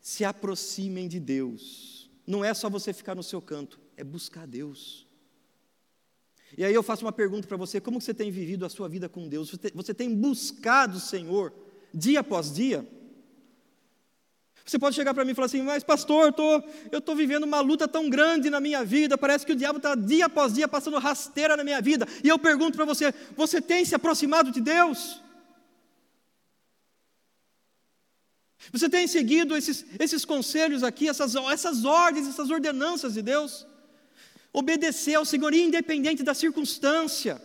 se 0.00 0.24
aproximem 0.24 1.08
de 1.08 1.20
Deus. 1.20 2.10
Não 2.26 2.44
é 2.44 2.52
só 2.54 2.68
você 2.68 2.92
ficar 2.92 3.14
no 3.14 3.22
seu 3.22 3.40
canto, 3.40 3.80
é 3.96 4.04
buscar 4.04 4.46
Deus. 4.46 5.06
E 6.56 6.64
aí 6.64 6.72
eu 6.72 6.82
faço 6.82 7.04
uma 7.04 7.12
pergunta 7.12 7.46
para 7.46 7.56
você: 7.56 7.80
como 7.80 8.00
você 8.00 8.14
tem 8.14 8.30
vivido 8.30 8.64
a 8.64 8.68
sua 8.68 8.88
vida 8.88 9.08
com 9.08 9.28
Deus? 9.28 9.50
Você 9.74 9.94
tem 9.94 10.14
buscado 10.14 10.96
o 10.96 11.00
Senhor 11.00 11.52
dia 11.92 12.20
após 12.20 12.52
dia? 12.52 12.86
Você 14.64 14.78
pode 14.78 14.94
chegar 14.94 15.14
para 15.14 15.24
mim 15.24 15.30
e 15.32 15.34
falar 15.34 15.46
assim, 15.46 15.62
mas 15.62 15.82
pastor, 15.82 16.34
eu 16.92 16.98
estou 16.98 17.16
vivendo 17.16 17.44
uma 17.44 17.58
luta 17.60 17.88
tão 17.88 18.10
grande 18.10 18.50
na 18.50 18.60
minha 18.60 18.84
vida, 18.84 19.16
parece 19.16 19.46
que 19.46 19.52
o 19.52 19.56
diabo 19.56 19.78
está 19.78 19.94
dia 19.94 20.26
após 20.26 20.52
dia 20.52 20.68
passando 20.68 20.98
rasteira 20.98 21.56
na 21.56 21.64
minha 21.64 21.80
vida. 21.80 22.06
E 22.22 22.28
eu 22.28 22.38
pergunto 22.38 22.76
para 22.76 22.84
você: 22.84 23.14
você 23.34 23.62
tem 23.62 23.84
se 23.86 23.94
aproximado 23.94 24.50
de 24.50 24.60
Deus? 24.60 25.22
Você 28.72 28.88
tem 28.88 29.06
seguido 29.06 29.56
esses, 29.56 29.84
esses 29.98 30.24
conselhos 30.24 30.82
aqui, 30.82 31.08
essas, 31.08 31.34
essas 31.34 31.84
ordens, 31.84 32.26
essas 32.26 32.50
ordenanças 32.50 33.14
de 33.14 33.22
Deus? 33.22 33.66
Obedecer 34.52 35.14
ao 35.14 35.24
Senhor, 35.24 35.54
independente 35.54 36.22
da 36.22 36.34
circunstância, 36.34 37.40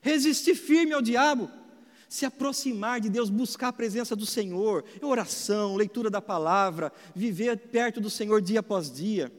resistir 0.00 0.54
firme 0.54 0.92
ao 0.92 1.02
diabo 1.02 1.50
se 2.08 2.24
aproximar 2.24 3.00
de 3.00 3.10
Deus, 3.10 3.28
buscar 3.28 3.68
a 3.68 3.72
presença 3.72 4.16
do 4.16 4.24
Senhor, 4.24 4.84
oração, 5.02 5.76
leitura 5.76 6.08
da 6.08 6.22
palavra, 6.22 6.90
viver 7.14 7.56
perto 7.58 8.00
do 8.00 8.08
Senhor 8.08 8.40
dia 8.40 8.60
após 8.60 8.90
dia. 8.90 9.30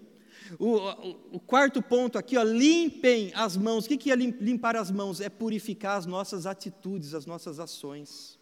O, 0.57 0.77
o, 0.77 1.17
o 1.33 1.39
quarto 1.39 1.81
ponto 1.81 2.17
aqui, 2.17 2.37
ó, 2.37 2.43
limpem 2.43 3.31
as 3.35 3.57
mãos. 3.57 3.85
O 3.85 3.89
que 3.89 4.11
é 4.11 4.15
limpar 4.15 4.75
as 4.75 4.89
mãos? 4.89 5.19
É 5.19 5.29
purificar 5.29 5.97
as 5.97 6.05
nossas 6.05 6.45
atitudes, 6.45 7.13
as 7.13 7.25
nossas 7.25 7.59
ações. 7.59 8.38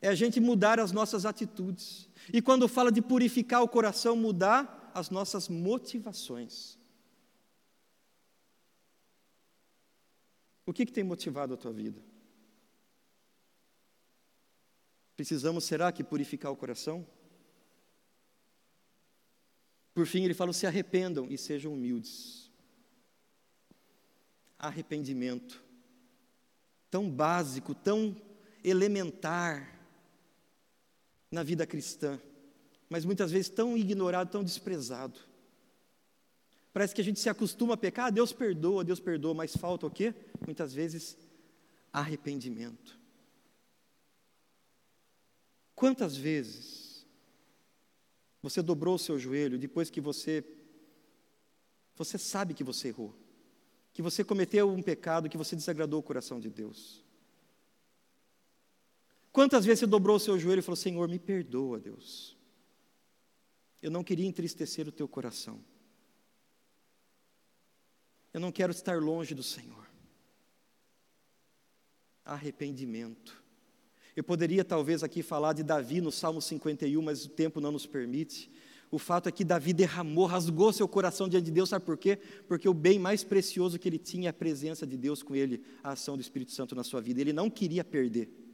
É 0.00 0.08
a 0.08 0.14
gente 0.14 0.38
mudar 0.40 0.78
as 0.78 0.92
nossas 0.92 1.26
atitudes. 1.26 2.08
E 2.32 2.40
quando 2.40 2.68
fala 2.68 2.92
de 2.92 3.02
purificar 3.02 3.62
o 3.62 3.68
coração, 3.68 4.16
mudar 4.16 4.90
as 4.94 5.10
nossas 5.10 5.48
motivações. 5.48 6.78
O 10.64 10.72
que, 10.72 10.84
que 10.84 10.92
tem 10.92 11.02
motivado 11.04 11.54
a 11.54 11.56
tua 11.56 11.72
vida? 11.72 12.00
Precisamos, 15.16 15.64
será 15.64 15.90
que, 15.90 16.04
purificar 16.04 16.52
o 16.52 16.56
coração? 16.56 17.06
Por 19.94 20.06
fim, 20.06 20.24
ele 20.24 20.34
fala: 20.34 20.52
se 20.52 20.66
arrependam 20.66 21.26
e 21.28 21.36
sejam 21.36 21.72
humildes. 21.72 22.52
Arrependimento, 24.56 25.62
tão 26.90 27.10
básico, 27.10 27.74
tão 27.74 28.14
elementar 28.62 29.77
na 31.30 31.42
vida 31.42 31.66
cristã, 31.66 32.20
mas 32.88 33.04
muitas 33.04 33.30
vezes 33.30 33.48
tão 33.48 33.76
ignorado, 33.76 34.30
tão 34.30 34.42
desprezado. 34.42 35.18
Parece 36.72 36.94
que 36.94 37.00
a 37.00 37.04
gente 37.04 37.20
se 37.20 37.28
acostuma 37.28 37.74
a 37.74 37.76
pecar, 37.76 38.06
ah, 38.06 38.10
Deus 38.10 38.32
perdoa, 38.32 38.84
Deus 38.84 39.00
perdoa, 39.00 39.34
mas 39.34 39.56
falta 39.56 39.86
o 39.86 39.90
quê? 39.90 40.14
Muitas 40.44 40.72
vezes 40.72 41.16
arrependimento. 41.92 42.98
Quantas 45.74 46.16
vezes 46.16 47.06
você 48.42 48.62
dobrou 48.62 48.94
o 48.94 48.98
seu 48.98 49.18
joelho 49.18 49.58
depois 49.58 49.90
que 49.90 50.00
você 50.00 50.44
você 51.94 52.16
sabe 52.16 52.54
que 52.54 52.62
você 52.62 52.88
errou, 52.88 53.12
que 53.92 54.00
você 54.00 54.22
cometeu 54.22 54.70
um 54.70 54.80
pecado, 54.80 55.28
que 55.28 55.36
você 55.36 55.56
desagradou 55.56 55.98
o 55.98 56.02
coração 56.02 56.38
de 56.38 56.48
Deus? 56.48 57.04
Quantas 59.38 59.64
vezes 59.64 59.78
você 59.78 59.86
dobrou 59.86 60.16
o 60.16 60.18
seu 60.18 60.36
joelho 60.36 60.58
e 60.58 60.62
falou: 60.62 60.74
Senhor, 60.74 61.08
me 61.08 61.16
perdoa, 61.16 61.78
Deus. 61.78 62.36
Eu 63.80 63.88
não 63.88 64.02
queria 64.02 64.26
entristecer 64.26 64.88
o 64.88 64.90
teu 64.90 65.06
coração. 65.06 65.60
Eu 68.34 68.40
não 68.40 68.50
quero 68.50 68.72
estar 68.72 69.00
longe 69.00 69.36
do 69.36 69.42
Senhor. 69.44 69.88
Arrependimento. 72.24 73.40
Eu 74.16 74.24
poderia 74.24 74.64
talvez 74.64 75.04
aqui 75.04 75.22
falar 75.22 75.52
de 75.52 75.62
Davi 75.62 76.00
no 76.00 76.10
Salmo 76.10 76.42
51, 76.42 77.00
mas 77.00 77.24
o 77.24 77.28
tempo 77.28 77.60
não 77.60 77.70
nos 77.70 77.86
permite. 77.86 78.50
O 78.90 78.98
fato 78.98 79.28
é 79.28 79.30
que 79.30 79.44
Davi 79.44 79.72
derramou, 79.72 80.26
rasgou 80.26 80.72
seu 80.72 80.88
coração 80.88 81.28
diante 81.28 81.44
de 81.44 81.52
Deus, 81.52 81.68
sabe 81.68 81.84
por 81.84 81.96
quê? 81.96 82.18
Porque 82.48 82.68
o 82.68 82.74
bem 82.74 82.98
mais 82.98 83.22
precioso 83.22 83.78
que 83.78 83.88
ele 83.88 83.98
tinha 83.98 84.26
é 84.26 84.30
a 84.30 84.32
presença 84.32 84.84
de 84.84 84.96
Deus 84.96 85.22
com 85.22 85.36
ele, 85.36 85.62
a 85.80 85.92
ação 85.92 86.16
do 86.16 86.20
Espírito 86.20 86.50
Santo 86.50 86.74
na 86.74 86.82
sua 86.82 87.00
vida. 87.00 87.20
Ele 87.20 87.32
não 87.32 87.48
queria 87.48 87.84
perder. 87.84 88.47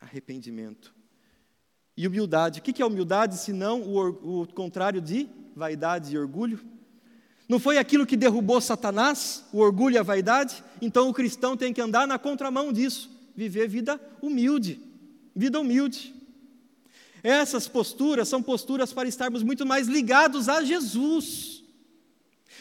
Arrependimento. 0.00 0.94
E 1.96 2.06
humildade. 2.06 2.60
O 2.60 2.62
que 2.62 2.80
é 2.80 2.86
humildade, 2.86 3.36
se 3.36 3.52
não 3.52 3.82
o, 3.82 4.42
o 4.42 4.46
contrário 4.46 5.00
de 5.00 5.28
vaidade 5.54 6.14
e 6.14 6.18
orgulho? 6.18 6.58
Não 7.48 7.58
foi 7.58 7.78
aquilo 7.78 8.06
que 8.06 8.16
derrubou 8.16 8.60
Satanás, 8.60 9.44
o 9.52 9.58
orgulho 9.58 9.96
e 9.96 9.98
a 9.98 10.02
vaidade? 10.02 10.62
Então 10.80 11.08
o 11.08 11.12
cristão 11.12 11.56
tem 11.56 11.72
que 11.72 11.80
andar 11.80 12.06
na 12.06 12.18
contramão 12.18 12.72
disso, 12.72 13.10
viver 13.34 13.68
vida 13.68 14.00
humilde, 14.22 14.80
vida 15.34 15.60
humilde. 15.60 16.14
Essas 17.22 17.68
posturas 17.68 18.28
são 18.28 18.42
posturas 18.42 18.92
para 18.92 19.08
estarmos 19.08 19.42
muito 19.42 19.66
mais 19.66 19.88
ligados 19.88 20.48
a 20.48 20.62
Jesus. 20.62 21.59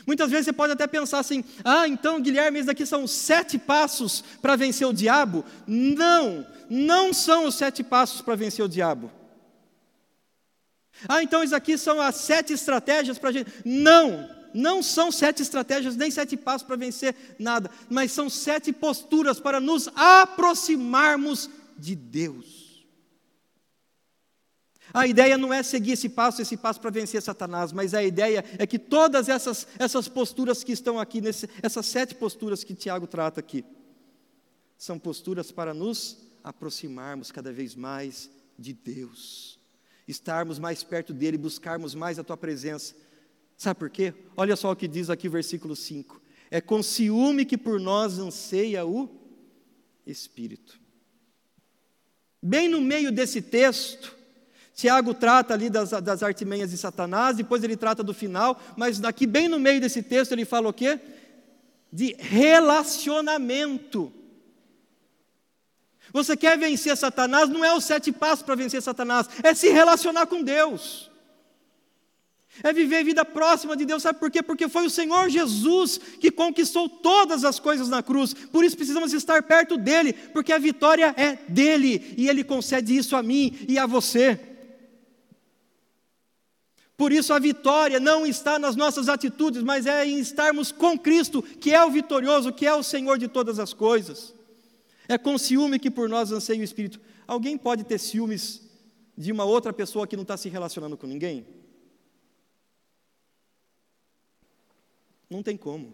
Muitas 0.05 0.29
vezes 0.31 0.45
você 0.45 0.53
pode 0.53 0.73
até 0.73 0.87
pensar 0.87 1.19
assim: 1.19 1.43
ah, 1.63 1.87
então 1.87 2.21
Guilherme, 2.21 2.59
esses 2.59 2.69
aqui 2.69 2.85
são 2.85 3.07
sete 3.07 3.57
passos 3.57 4.23
para 4.41 4.55
vencer 4.55 4.87
o 4.87 4.93
diabo. 4.93 5.43
Não, 5.67 6.45
não 6.69 7.13
são 7.13 7.45
os 7.45 7.55
sete 7.55 7.83
passos 7.83 8.21
para 8.21 8.35
vencer 8.35 8.63
o 8.63 8.69
diabo. 8.69 9.11
Ah, 11.07 11.23
então 11.23 11.43
isso 11.43 11.55
aqui 11.55 11.77
são 11.77 12.01
as 12.01 12.15
sete 12.15 12.53
estratégias 12.53 13.17
para 13.17 13.29
a 13.29 13.33
gente. 13.33 13.51
Não, 13.63 14.29
não 14.53 14.83
são 14.83 15.11
sete 15.11 15.41
estratégias, 15.41 15.95
nem 15.95 16.11
sete 16.11 16.35
passos 16.35 16.67
para 16.67 16.75
vencer 16.75 17.15
nada, 17.37 17.69
mas 17.89 18.11
são 18.11 18.29
sete 18.29 18.73
posturas 18.73 19.39
para 19.39 19.59
nos 19.59 19.89
aproximarmos 19.95 21.49
de 21.77 21.95
Deus. 21.95 22.58
A 24.93 25.07
ideia 25.07 25.37
não 25.37 25.53
é 25.53 25.61
seguir 25.63 25.91
esse 25.91 26.09
passo, 26.09 26.41
esse 26.41 26.57
passo 26.57 26.79
para 26.79 26.89
vencer 26.89 27.21
Satanás, 27.21 27.71
mas 27.71 27.93
a 27.93 28.03
ideia 28.03 28.43
é 28.57 28.65
que 28.65 28.79
todas 28.79 29.29
essas, 29.29 29.67
essas 29.77 30.07
posturas 30.07 30.63
que 30.63 30.71
estão 30.71 30.99
aqui, 30.99 31.21
nesse, 31.21 31.49
essas 31.61 31.85
sete 31.85 32.15
posturas 32.15 32.63
que 32.63 32.73
Tiago 32.73 33.07
trata 33.07 33.39
aqui, 33.39 33.63
são 34.77 34.97
posturas 34.97 35.51
para 35.51 35.73
nos 35.73 36.17
aproximarmos 36.43 37.31
cada 37.31 37.51
vez 37.51 37.75
mais 37.75 38.29
de 38.57 38.73
Deus, 38.73 39.59
estarmos 40.07 40.57
mais 40.57 40.83
perto 40.83 41.13
dEle, 41.13 41.37
buscarmos 41.37 41.93
mais 41.93 42.17
a 42.17 42.23
Tua 42.23 42.37
presença 42.37 42.95
Sabe 43.59 43.77
por 43.77 43.89
quê? 43.89 44.13
Olha 44.37 44.55
só 44.55 44.71
o 44.71 44.75
que 44.75 44.87
diz 44.87 45.09
aqui 45.09 45.27
o 45.27 45.31
versículo 45.31 45.75
5. 45.75 46.21
É 46.49 46.61
com 46.61 46.81
ciúme 46.81 47.43
que 47.43 47.57
por 47.57 47.77
nós 47.77 48.17
anseia 48.17 48.85
o 48.85 49.09
Espírito. 50.07 50.79
Bem 52.41 52.69
no 52.69 52.79
meio 52.79 53.11
desse 53.11 53.41
texto, 53.41 54.15
Tiago 54.79 55.13
trata 55.13 55.53
ali 55.53 55.69
das, 55.69 55.89
das 55.89 56.23
artimanhas 56.23 56.71
de 56.71 56.77
Satanás, 56.77 57.35
depois 57.35 57.61
ele 57.65 57.75
trata 57.75 58.01
do 58.01 58.13
final, 58.13 58.57
mas 58.77 58.97
daqui 58.97 59.27
bem 59.27 59.49
no 59.49 59.59
meio 59.59 59.81
desse 59.81 60.01
texto 60.01 60.31
ele 60.31 60.45
fala 60.45 60.69
o 60.69 60.73
quê? 60.73 60.97
De 61.91 62.15
relacionamento. 62.17 64.09
Você 66.13 66.37
quer 66.37 66.57
vencer 66.57 66.95
Satanás, 66.95 67.49
não 67.49 67.65
é 67.65 67.75
os 67.75 67.83
sete 67.83 68.09
passos 68.13 68.41
para 68.41 68.55
vencer 68.55 68.81
Satanás, 68.81 69.27
é 69.43 69.53
se 69.53 69.67
relacionar 69.67 70.27
com 70.27 70.41
Deus 70.41 71.09
é 72.63 72.73
viver 72.73 73.05
vida 73.05 73.23
próxima 73.23 73.75
de 73.75 73.85
Deus, 73.85 74.03
sabe 74.03 74.19
por 74.19 74.29
quê? 74.29 74.43
Porque 74.43 74.67
foi 74.67 74.85
o 74.85 74.89
Senhor 74.89 75.29
Jesus 75.29 75.97
que 76.19 76.29
conquistou 76.29 76.89
todas 76.89 77.45
as 77.45 77.59
coisas 77.59 77.87
na 77.87 78.03
cruz, 78.03 78.33
por 78.33 78.65
isso 78.65 78.75
precisamos 78.75 79.13
estar 79.13 79.43
perto 79.43 79.77
dEle, 79.77 80.11
porque 80.11 80.51
a 80.51 80.57
vitória 80.57 81.13
é 81.15 81.37
dEle, 81.47 82.13
e 82.17 82.27
Ele 82.27 82.43
concede 82.43 82.97
isso 82.97 83.15
a 83.15 83.23
mim 83.23 83.57
e 83.67 83.79
a 83.79 83.85
você. 83.85 84.48
Por 86.99 87.13
isso 87.13 87.31
a 87.31 87.39
vitória 87.39 87.97
não 87.97 88.27
está 88.27 88.59
nas 88.59 88.75
nossas 88.75 89.07
atitudes, 89.07 89.63
mas 89.63 89.85
é 89.85 90.05
em 90.05 90.19
estarmos 90.19 90.69
com 90.69 90.99
Cristo, 90.99 91.41
que 91.41 91.73
é 91.73 91.81
o 91.85 91.89
vitorioso, 91.89 92.51
que 92.51 92.65
é 92.65 92.75
o 92.75 92.83
Senhor 92.83 93.17
de 93.17 93.29
todas 93.29 93.57
as 93.57 93.73
coisas. 93.73 94.35
É 95.07 95.17
com 95.17 95.37
ciúme 95.37 95.79
que 95.79 95.89
por 95.89 96.09
nós 96.09 96.29
anseia 96.29 96.59
o 96.59 96.63
Espírito. 96.63 96.99
Alguém 97.25 97.57
pode 97.57 97.85
ter 97.85 97.97
ciúmes 97.99 98.69
de 99.17 99.31
uma 99.31 99.45
outra 99.45 99.71
pessoa 99.71 100.05
que 100.05 100.17
não 100.17 100.23
está 100.23 100.35
se 100.35 100.49
relacionando 100.49 100.97
com 100.97 101.07
ninguém? 101.07 101.47
Não 105.29 105.41
tem 105.41 105.55
como. 105.55 105.93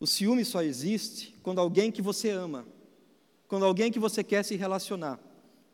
O 0.00 0.06
ciúme 0.06 0.46
só 0.46 0.62
existe 0.62 1.36
quando 1.42 1.60
alguém 1.60 1.92
que 1.92 2.00
você 2.00 2.30
ama, 2.30 2.66
quando 3.48 3.66
alguém 3.66 3.92
que 3.92 3.98
você 3.98 4.24
quer 4.24 4.42
se 4.42 4.56
relacionar, 4.56 5.20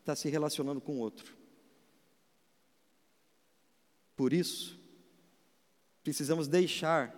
está 0.01 0.17
se 0.17 0.27
relacionando 0.27 0.81
com 0.81 0.99
outro. 0.99 1.40
Por 4.21 4.33
isso, 4.33 4.79
precisamos 6.03 6.47
deixar 6.47 7.11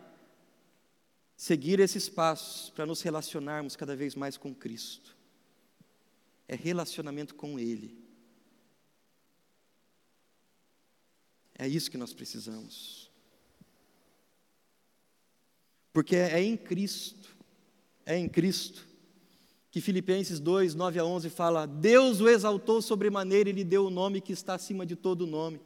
seguir 1.35 1.81
esses 1.81 2.07
passos 2.07 2.69
para 2.69 2.85
nos 2.85 3.01
relacionarmos 3.01 3.75
cada 3.75 3.93
vez 3.93 4.15
mais 4.15 4.37
com 4.37 4.55
Cristo. 4.55 5.13
É 6.47 6.55
relacionamento 6.55 7.35
com 7.35 7.59
Ele. 7.59 8.01
É 11.55 11.67
isso 11.67 11.91
que 11.91 11.97
nós 11.97 12.13
precisamos. 12.13 13.11
Porque 15.91 16.15
é 16.15 16.41
em 16.41 16.55
Cristo, 16.55 17.35
é 18.05 18.17
em 18.17 18.29
Cristo 18.29 18.87
que 19.69 19.81
Filipenses 19.81 20.39
2, 20.39 20.73
9 20.73 20.99
a 20.99 21.03
11 21.03 21.29
fala: 21.29 21.65
Deus 21.65 22.21
o 22.21 22.29
exaltou 22.29 22.81
sobremaneira 22.81 23.49
e 23.49 23.51
lhe 23.51 23.65
deu 23.65 23.87
o 23.87 23.89
nome 23.89 24.21
que 24.21 24.31
está 24.31 24.53
acima 24.53 24.85
de 24.85 24.95
todo 24.95 25.27
nome, 25.27 25.59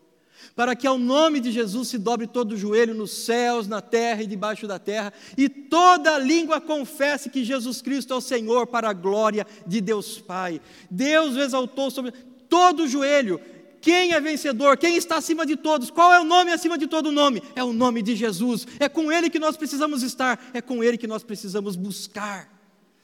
para 0.55 0.75
que 0.75 0.87
ao 0.87 0.97
nome 0.97 1.39
de 1.39 1.51
Jesus 1.51 1.87
se 1.89 1.97
dobre 1.97 2.27
todo 2.27 2.53
o 2.53 2.57
joelho 2.57 2.93
nos 2.93 3.11
céus, 3.11 3.67
na 3.67 3.81
terra 3.81 4.23
e 4.23 4.27
debaixo 4.27 4.67
da 4.67 4.79
terra, 4.79 5.13
e 5.37 5.47
toda 5.47 6.17
língua 6.17 6.59
confesse 6.59 7.29
que 7.29 7.43
Jesus 7.43 7.81
Cristo 7.81 8.13
é 8.13 8.17
o 8.17 8.21
Senhor, 8.21 8.67
para 8.67 8.89
a 8.89 8.93
glória 8.93 9.45
de 9.65 9.81
Deus 9.81 10.19
Pai. 10.19 10.61
Deus 10.89 11.35
exaltou 11.35 11.91
sobre 11.91 12.11
todo 12.49 12.83
o 12.83 12.87
joelho. 12.87 13.39
Quem 13.79 14.13
é 14.13 14.19
vencedor? 14.19 14.77
Quem 14.77 14.97
está 14.97 15.17
acima 15.17 15.45
de 15.45 15.55
todos? 15.55 15.91
Qual 15.91 16.11
é 16.11 16.19
o 16.19 16.23
nome 16.23 16.51
acima 16.51 16.77
de 16.77 16.87
todo 16.87 17.11
nome? 17.11 17.41
É 17.55 17.63
o 17.63 17.71
nome 17.71 18.01
de 18.01 18.15
Jesus. 18.15 18.67
É 18.79 18.89
com 18.89 19.11
Ele 19.11 19.29
que 19.29 19.39
nós 19.39 19.55
precisamos 19.55 20.03
estar, 20.03 20.49
é 20.53 20.61
com 20.61 20.83
Ele 20.83 20.97
que 20.97 21.07
nós 21.07 21.23
precisamos 21.23 21.75
buscar 21.75 22.51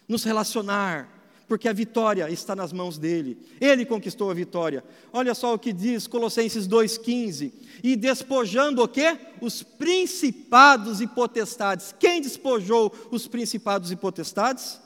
nos 0.08 0.24
relacionar, 0.24 1.08
porque 1.48 1.68
a 1.68 1.74
vitória 1.74 2.30
está 2.30 2.56
nas 2.56 2.72
mãos 2.72 2.98
dele. 2.98 3.38
Ele 3.60 3.86
conquistou 3.86 4.32
a 4.32 4.34
vitória. 4.34 4.84
Olha 5.12 5.34
só 5.34 5.54
o 5.54 5.60
que 5.60 5.74
diz 5.74 6.08
Colossenses 6.08 6.68
2:15. 6.68 7.54
E 7.84 7.96
despojando 7.96 8.82
o 8.82 8.88
quê? 8.88 9.18
Os 9.42 9.62
principados 9.62 11.02
e 11.02 11.08
potestades. 11.08 11.94
Quem 12.00 12.22
despojou 12.22 12.94
os 13.12 13.28
principados 13.28 13.92
e 13.92 13.96
potestades? 13.96 14.80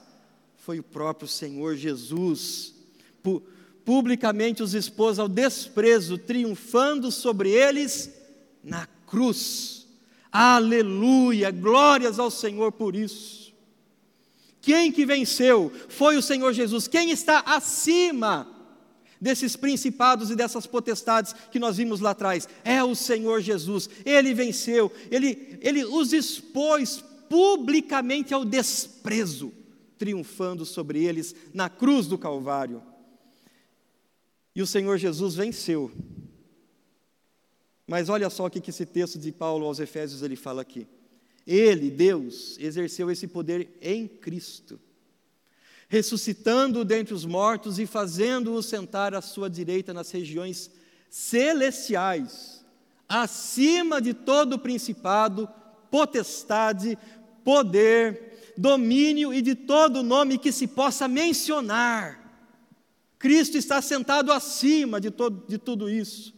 Foi 0.58 0.80
o 0.80 0.84
próprio 0.84 1.28
Senhor 1.28 1.76
Jesus. 1.76 2.74
Publicamente 3.86 4.62
os 4.62 4.74
expôs 4.74 5.20
ao 5.20 5.30
desprezo, 5.30 6.18
triunfando 6.18 7.12
sobre 7.12 7.52
eles 7.52 8.12
na 8.64 8.86
cruz. 9.06 9.88
Aleluia! 10.30 11.52
Glórias 11.52 12.20
ao 12.20 12.30
Senhor 12.30 12.72
por 12.72 12.96
isso. 12.96 13.47
Quem 14.68 14.92
que 14.92 15.06
venceu? 15.06 15.72
Foi 15.88 16.18
o 16.18 16.22
Senhor 16.22 16.52
Jesus. 16.52 16.90
Quem 16.90 17.10
está 17.10 17.40
acima 17.40 18.54
desses 19.22 19.56
principados 19.56 20.30
e 20.30 20.36
dessas 20.36 20.68
potestades 20.68 21.34
que 21.50 21.58
nós 21.58 21.78
vimos 21.78 22.02
lá 22.02 22.10
atrás? 22.10 22.50
É 22.66 22.84
o 22.84 22.94
Senhor 22.94 23.40
Jesus. 23.40 23.90
Ele 24.04 24.34
venceu, 24.34 24.92
ele, 25.10 25.58
ele 25.62 25.86
os 25.86 26.12
expôs 26.12 27.02
publicamente 27.30 28.34
ao 28.34 28.44
desprezo, 28.44 29.54
triunfando 29.98 30.66
sobre 30.66 31.02
eles 31.02 31.34
na 31.54 31.70
cruz 31.70 32.06
do 32.06 32.18
Calvário. 32.18 32.84
E 34.54 34.62
o 34.62 34.68
Senhor 34.68 34.98
Jesus 34.98 35.34
venceu. 35.36 35.90
Mas 37.88 38.10
olha 38.10 38.30
só 38.30 38.48
o 38.48 38.50
que 38.50 38.70
esse 38.70 38.86
texto 38.86 39.18
de 39.18 39.32
Paulo 39.32 39.66
aos 39.66 39.80
Efésios 39.80 40.24
ele 40.24 40.36
fala 40.36 40.62
aqui. 40.62 40.86
Ele, 41.48 41.90
Deus, 41.90 42.58
exerceu 42.60 43.10
esse 43.10 43.26
poder 43.26 43.70
em 43.82 44.06
Cristo, 44.06 44.78
ressuscitando-o 45.88 46.84
dentre 46.84 47.14
os 47.14 47.24
mortos 47.24 47.80
e 47.80 47.86
fazendo-o 47.86 48.62
sentar 48.62 49.16
à 49.16 49.22
sua 49.22 49.50
direita 49.50 49.94
nas 49.94 50.12
regiões 50.12 50.70
celestiais, 51.10 52.66
acima 53.08 54.02
de 54.02 54.14
todo 54.14 54.60
principado, 54.60 55.48
potestade, 55.90 56.98
poder, 57.46 58.54
domínio 58.58 59.34
e 59.34 59.42
de 59.42 59.56
todo 59.56 60.04
nome 60.04 60.38
que 60.38 60.52
se 60.52 60.68
possa 60.68 61.08
mencionar. 61.08 62.28
Cristo 63.18 63.58
está 63.58 63.82
sentado 63.82 64.34
acima 64.34 65.00
de, 65.00 65.10
todo, 65.10 65.48
de 65.48 65.58
tudo 65.58 65.90
isso 65.90 66.37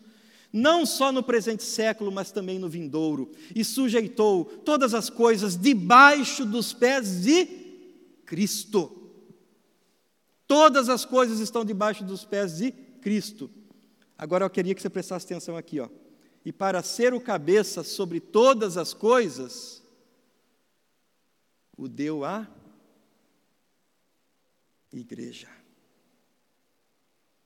não 0.52 0.86
só 0.86 1.12
no 1.12 1.22
presente 1.22 1.64
século, 1.64 2.12
mas 2.12 2.32
também 2.32 2.58
no 2.58 2.70
vindouro, 2.70 3.32
e 3.56 3.64
sujeitou 3.64 4.46
todas 4.46 4.94
as 4.94 5.10
coisas 5.10 5.56
debaixo 5.56 6.46
dos 6.46 6.74
pés 6.74 7.22
de 7.22 7.46
Cristo. 8.26 8.96
Todas 10.48 10.90
as 10.90 11.06
coisas 11.06 11.40
estão 11.40 11.64
debaixo 11.64 12.04
dos 12.04 12.26
pés 12.26 12.58
de 12.58 12.72
Cristo. 12.72 13.50
Agora 14.18 14.44
eu 14.44 14.50
queria 14.50 14.74
que 14.74 14.82
você 14.82 14.90
prestasse 14.90 15.26
atenção 15.26 15.56
aqui, 15.56 15.80
ó. 15.80 15.88
E 16.44 16.52
para 16.52 16.82
ser 16.82 17.14
o 17.14 17.22
cabeça 17.22 17.84
sobre 17.84 18.20
todas 18.20 18.76
as 18.76 18.94
coisas, 18.94 19.84
o 21.78 21.88
deu 21.88 22.26
a 22.26 22.48
igreja. 24.92 25.50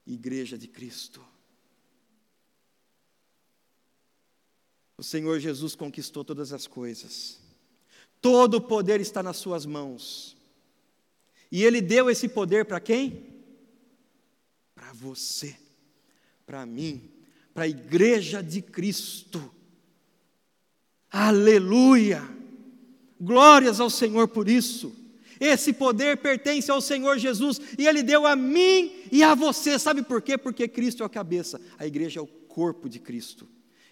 Igreja 0.05 0.57
de 0.57 0.67
Cristo. 0.67 1.32
O 5.03 5.05
Senhor 5.05 5.37
Jesus 5.37 5.75
conquistou 5.75 6.23
todas 6.23 6.53
as 6.53 6.65
coisas. 6.65 7.37
Todo 8.21 8.53
o 8.53 8.61
poder 8.61 9.01
está 9.01 9.21
nas 9.21 9.35
suas 9.35 9.65
mãos. 9.65 10.33
E 11.51 11.61
ele 11.61 11.81
deu 11.81 12.09
esse 12.09 12.29
poder 12.29 12.63
para 12.63 12.79
quem? 12.79 13.25
Para 14.73 14.93
você, 14.93 15.57
para 16.45 16.65
mim, 16.65 17.11
para 17.53 17.65
a 17.65 17.67
igreja 17.67 18.41
de 18.41 18.61
Cristo. 18.61 19.53
Aleluia! 21.11 22.23
Glórias 23.19 23.81
ao 23.81 23.89
Senhor 23.89 24.29
por 24.29 24.47
isso. 24.47 24.95
Esse 25.37 25.73
poder 25.73 26.15
pertence 26.15 26.71
ao 26.71 26.79
Senhor 26.79 27.17
Jesus 27.17 27.59
e 27.77 27.85
Ele 27.85 28.03
deu 28.03 28.25
a 28.25 28.37
mim 28.37 29.03
e 29.11 29.21
a 29.21 29.35
você. 29.35 29.77
Sabe 29.77 30.01
por 30.01 30.21
quê? 30.21 30.37
Porque 30.37 30.65
Cristo 30.65 31.03
é 31.03 31.05
a 31.05 31.09
cabeça, 31.09 31.59
a 31.77 31.85
igreja 31.85 32.21
é 32.21 32.23
o 32.23 32.27
corpo 32.27 32.87
de 32.87 32.99
Cristo. 32.99 33.45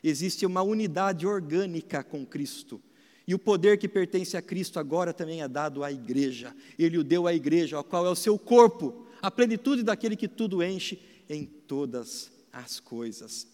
Existe 0.03 0.45
uma 0.45 0.61
unidade 0.61 1.27
orgânica 1.27 2.03
com 2.03 2.25
Cristo. 2.25 2.81
E 3.27 3.35
o 3.35 3.39
poder 3.39 3.77
que 3.77 3.87
pertence 3.87 4.35
a 4.35 4.41
Cristo 4.41 4.79
agora 4.79 5.13
também 5.13 5.41
é 5.41 5.47
dado 5.47 5.83
à 5.83 5.91
igreja. 5.91 6.55
Ele 6.77 6.97
o 6.97 7.03
deu 7.03 7.27
à 7.27 7.33
igreja, 7.33 7.77
ao 7.77 7.83
qual 7.83 8.05
é 8.05 8.09
o 8.09 8.15
seu 8.15 8.37
corpo, 8.37 9.05
a 9.21 9.29
plenitude 9.29 9.83
daquele 9.83 10.15
que 10.15 10.27
tudo 10.27 10.63
enche 10.63 10.99
em 11.29 11.45
todas 11.45 12.31
as 12.51 12.79
coisas. 12.79 13.47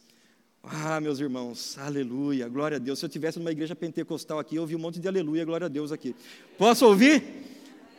Ah, 0.63 0.99
meus 0.99 1.19
irmãos, 1.19 1.77
aleluia, 1.77 2.47
glória 2.49 2.77
a 2.77 2.79
Deus. 2.79 2.99
Se 2.99 3.05
eu 3.05 3.09
tivesse 3.09 3.39
numa 3.39 3.51
igreja 3.51 3.75
pentecostal 3.75 4.39
aqui, 4.39 4.55
eu 4.55 4.63
ouvi 4.63 4.75
um 4.75 4.79
monte 4.79 4.99
de 4.99 5.07
aleluia, 5.07 5.45
glória 5.45 5.65
a 5.65 5.69
Deus 5.69 5.91
aqui. 5.91 6.15
Posso 6.57 6.85
ouvir? 6.85 7.23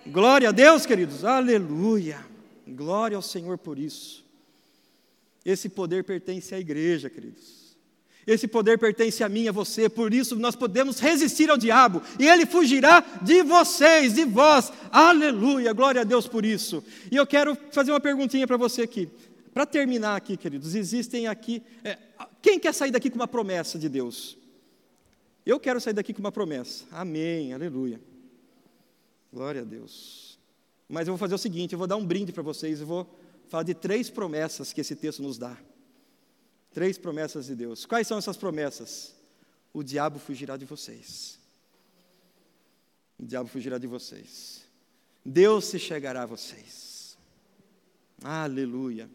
Glória 0.06 0.48
a 0.48 0.52
Deus, 0.52 0.84
queridos, 0.84 1.24
aleluia. 1.24 2.24
Glória 2.66 3.16
ao 3.16 3.22
Senhor 3.22 3.56
por 3.56 3.78
isso. 3.78 4.24
Esse 5.44 5.68
poder 5.68 6.04
pertence 6.04 6.54
à 6.54 6.58
igreja, 6.58 7.08
queridos. 7.08 7.67
Esse 8.28 8.46
poder 8.46 8.78
pertence 8.78 9.24
a 9.24 9.28
mim 9.28 9.44
e 9.44 9.48
a 9.48 9.52
você, 9.52 9.88
por 9.88 10.12
isso 10.12 10.36
nós 10.36 10.54
podemos 10.54 11.00
resistir 11.00 11.48
ao 11.48 11.56
diabo, 11.56 12.02
e 12.18 12.28
ele 12.28 12.44
fugirá 12.44 13.00
de 13.22 13.42
vocês, 13.42 14.12
de 14.12 14.26
vós. 14.26 14.70
Aleluia, 14.92 15.72
glória 15.72 16.02
a 16.02 16.04
Deus 16.04 16.28
por 16.28 16.44
isso. 16.44 16.84
E 17.10 17.16
eu 17.16 17.26
quero 17.26 17.56
fazer 17.72 17.90
uma 17.90 17.98
perguntinha 17.98 18.46
para 18.46 18.58
você 18.58 18.82
aqui. 18.82 19.08
Para 19.54 19.64
terminar 19.64 20.14
aqui, 20.14 20.36
queridos, 20.36 20.74
existem 20.74 21.26
aqui. 21.26 21.62
É, 21.82 21.96
quem 22.42 22.60
quer 22.60 22.74
sair 22.74 22.90
daqui 22.90 23.08
com 23.08 23.16
uma 23.16 23.26
promessa 23.26 23.78
de 23.78 23.88
Deus? 23.88 24.36
Eu 25.46 25.58
quero 25.58 25.80
sair 25.80 25.94
daqui 25.94 26.12
com 26.12 26.20
uma 26.20 26.30
promessa. 26.30 26.84
Amém, 26.92 27.54
aleluia. 27.54 27.98
Glória 29.32 29.62
a 29.62 29.64
Deus. 29.64 30.38
Mas 30.86 31.08
eu 31.08 31.14
vou 31.14 31.18
fazer 31.18 31.34
o 31.34 31.38
seguinte: 31.38 31.72
eu 31.72 31.78
vou 31.78 31.88
dar 31.88 31.96
um 31.96 32.04
brinde 32.04 32.30
para 32.30 32.42
vocês, 32.42 32.82
eu 32.82 32.86
vou 32.86 33.08
falar 33.48 33.62
de 33.62 33.72
três 33.72 34.10
promessas 34.10 34.70
que 34.70 34.82
esse 34.82 34.94
texto 34.94 35.22
nos 35.22 35.38
dá. 35.38 35.56
Três 36.78 36.96
promessas 36.96 37.46
de 37.46 37.56
Deus. 37.56 37.84
Quais 37.84 38.06
são 38.06 38.18
essas 38.18 38.36
promessas? 38.36 39.12
O 39.72 39.82
diabo 39.82 40.20
fugirá 40.20 40.56
de 40.56 40.64
vocês. 40.64 41.36
O 43.18 43.26
diabo 43.26 43.48
fugirá 43.48 43.78
de 43.78 43.88
vocês. 43.88 44.62
Deus 45.26 45.64
se 45.64 45.76
chegará 45.76 46.22
a 46.22 46.26
vocês. 46.26 47.18
Aleluia. 48.22 49.10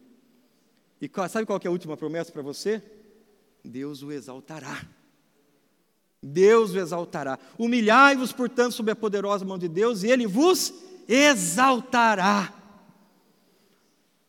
E 1.00 1.10
sabe 1.30 1.46
qual 1.46 1.58
é 1.64 1.68
a 1.70 1.72
última 1.72 1.96
promessa 1.96 2.34
para 2.34 2.42
você? 2.42 2.84
Deus 3.64 4.04
o 4.04 4.12
exaltará. 4.12 4.86
Deus 6.22 6.72
o 6.72 6.78
exaltará. 6.78 7.40
Humilhai-vos, 7.58 8.34
portanto, 8.34 8.74
sob 8.74 8.92
a 8.92 8.96
poderosa 8.98 9.46
mão 9.46 9.58
de 9.58 9.70
Deus, 9.70 10.04
e 10.04 10.12
Ele 10.12 10.28
vos 10.28 10.74
exaltará. 11.08 12.54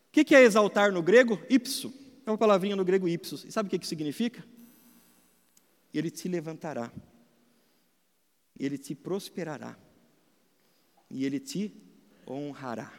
O 0.06 0.24
que 0.24 0.36
é 0.36 0.42
exaltar 0.42 0.92
no 0.92 1.02
grego? 1.02 1.36
Ipso. 1.50 2.03
É 2.26 2.30
uma 2.30 2.38
palavrinha 2.38 2.76
no 2.76 2.84
grego 2.84 3.08
ipsos. 3.08 3.44
E 3.44 3.52
sabe 3.52 3.66
o 3.66 3.70
que, 3.70 3.78
que 3.78 3.86
significa? 3.86 4.44
Ele 5.92 6.10
te 6.10 6.28
levantará. 6.28 6.92
Ele 8.58 8.78
te 8.78 8.94
prosperará. 8.94 9.76
E 11.10 11.24
ele 11.24 11.38
te 11.38 11.72
honrará. 12.26 12.92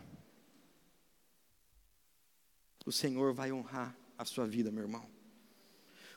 O 2.85 2.91
Senhor 2.91 3.33
vai 3.33 3.51
honrar 3.51 3.97
a 4.17 4.23
sua 4.25 4.45
vida, 4.45 4.71
meu 4.71 4.83
irmão. 4.83 5.05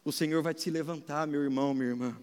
O 0.05 0.13
Senhor 0.13 0.43
vai 0.43 0.55
te 0.55 0.71
levantar, 0.71 1.27
meu 1.27 1.43
irmão, 1.43 1.73
minha 1.73 1.89
irmã. 1.89 2.17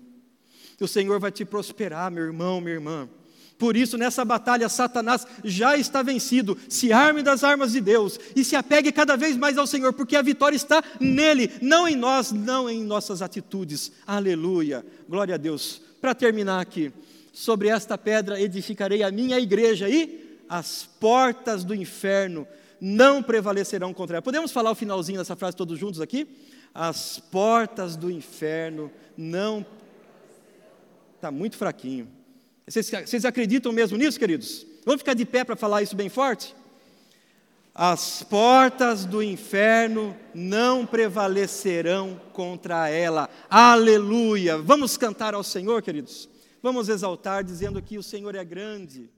O 0.80 0.88
Senhor 0.88 1.20
vai 1.20 1.32
te 1.32 1.44
prosperar, 1.44 2.12
meu 2.12 2.24
irmão, 2.24 2.62
minha 2.62 2.76
irmã. 2.76 3.10
Por 3.58 3.78
isso, 3.78 3.98
nessa 3.98 4.26
batalha, 4.26 4.68
Satanás 4.68 5.26
já 5.44 5.78
está 5.78 6.04
vencido. 6.04 6.58
Se 6.68 6.92
arme 6.92 7.24
das 7.24 7.44
armas 7.44 7.72
de 7.72 7.80
Deus 7.80 8.20
e 8.36 8.44
se 8.44 8.56
apegue 8.56 8.92
cada 8.92 9.16
vez 9.16 9.38
mais 9.38 9.58
ao 9.58 9.66
Senhor, 9.66 9.94
porque 9.94 10.16
a 10.16 10.22
vitória 10.22 10.56
está 10.56 10.84
nele, 11.00 11.52
não 11.62 11.88
em 11.88 11.96
nós, 11.96 12.32
não 12.32 12.70
em 12.70 12.84
nossas 12.84 13.22
atitudes. 13.22 13.92
Aleluia. 14.06 14.86
Glória 15.08 15.36
a 15.36 15.38
Deus. 15.38 15.82
Para 16.02 16.14
terminar 16.14 16.60
aqui, 16.60 16.92
sobre 17.32 17.70
esta 17.70 17.98
pedra 17.98 18.40
edificarei 18.40 19.04
a 19.04 19.12
minha 19.12 19.40
igreja 19.40 19.90
e 19.90 20.40
as 20.50 20.88
portas 21.00 21.64
do 21.64 21.74
inferno 21.74 22.48
não 22.80 23.24
prevalecerão 23.24 23.94
contra 23.94 24.18
ela. 24.18 24.22
Podemos 24.22 24.52
falar 24.52 24.72
o 24.72 24.76
finalzinho 24.76 25.18
dessa 25.18 25.36
frase 25.36 25.56
todos 25.56 25.80
juntos 25.80 26.02
aqui? 26.02 26.28
As 26.74 27.20
portas 27.20 27.96
do 27.96 28.12
inferno 28.12 28.92
não. 29.18 29.66
Está 31.16 31.32
muito 31.32 31.56
fraquinho. 31.58 32.08
Vocês, 32.68 32.90
vocês 32.90 33.26
acreditam 33.26 33.72
mesmo 33.72 33.96
nisso, 33.96 34.18
queridos? 34.18 34.66
Vamos 34.84 35.02
ficar 35.02 35.14
de 35.14 35.24
pé 35.24 35.44
para 35.44 35.56
falar 35.56 35.84
isso 35.84 35.96
bem 35.96 36.10
forte? 36.10 36.56
As 37.74 38.24
portas 38.24 39.06
do 39.06 39.22
inferno 39.22 40.18
não 40.34 40.86
prevalecerão 40.86 42.20
contra 42.34 42.90
ela. 42.90 43.30
Aleluia! 43.50 44.58
Vamos 44.58 44.98
cantar 44.98 45.36
ao 45.36 45.44
Senhor, 45.44 45.82
queridos. 45.84 46.28
Vamos 46.64 46.90
exaltar 46.90 47.44
dizendo 47.44 47.82
que 47.82 47.98
o 47.98 48.04
Senhor 48.04 48.34
é 48.34 48.44
grande 48.44 49.10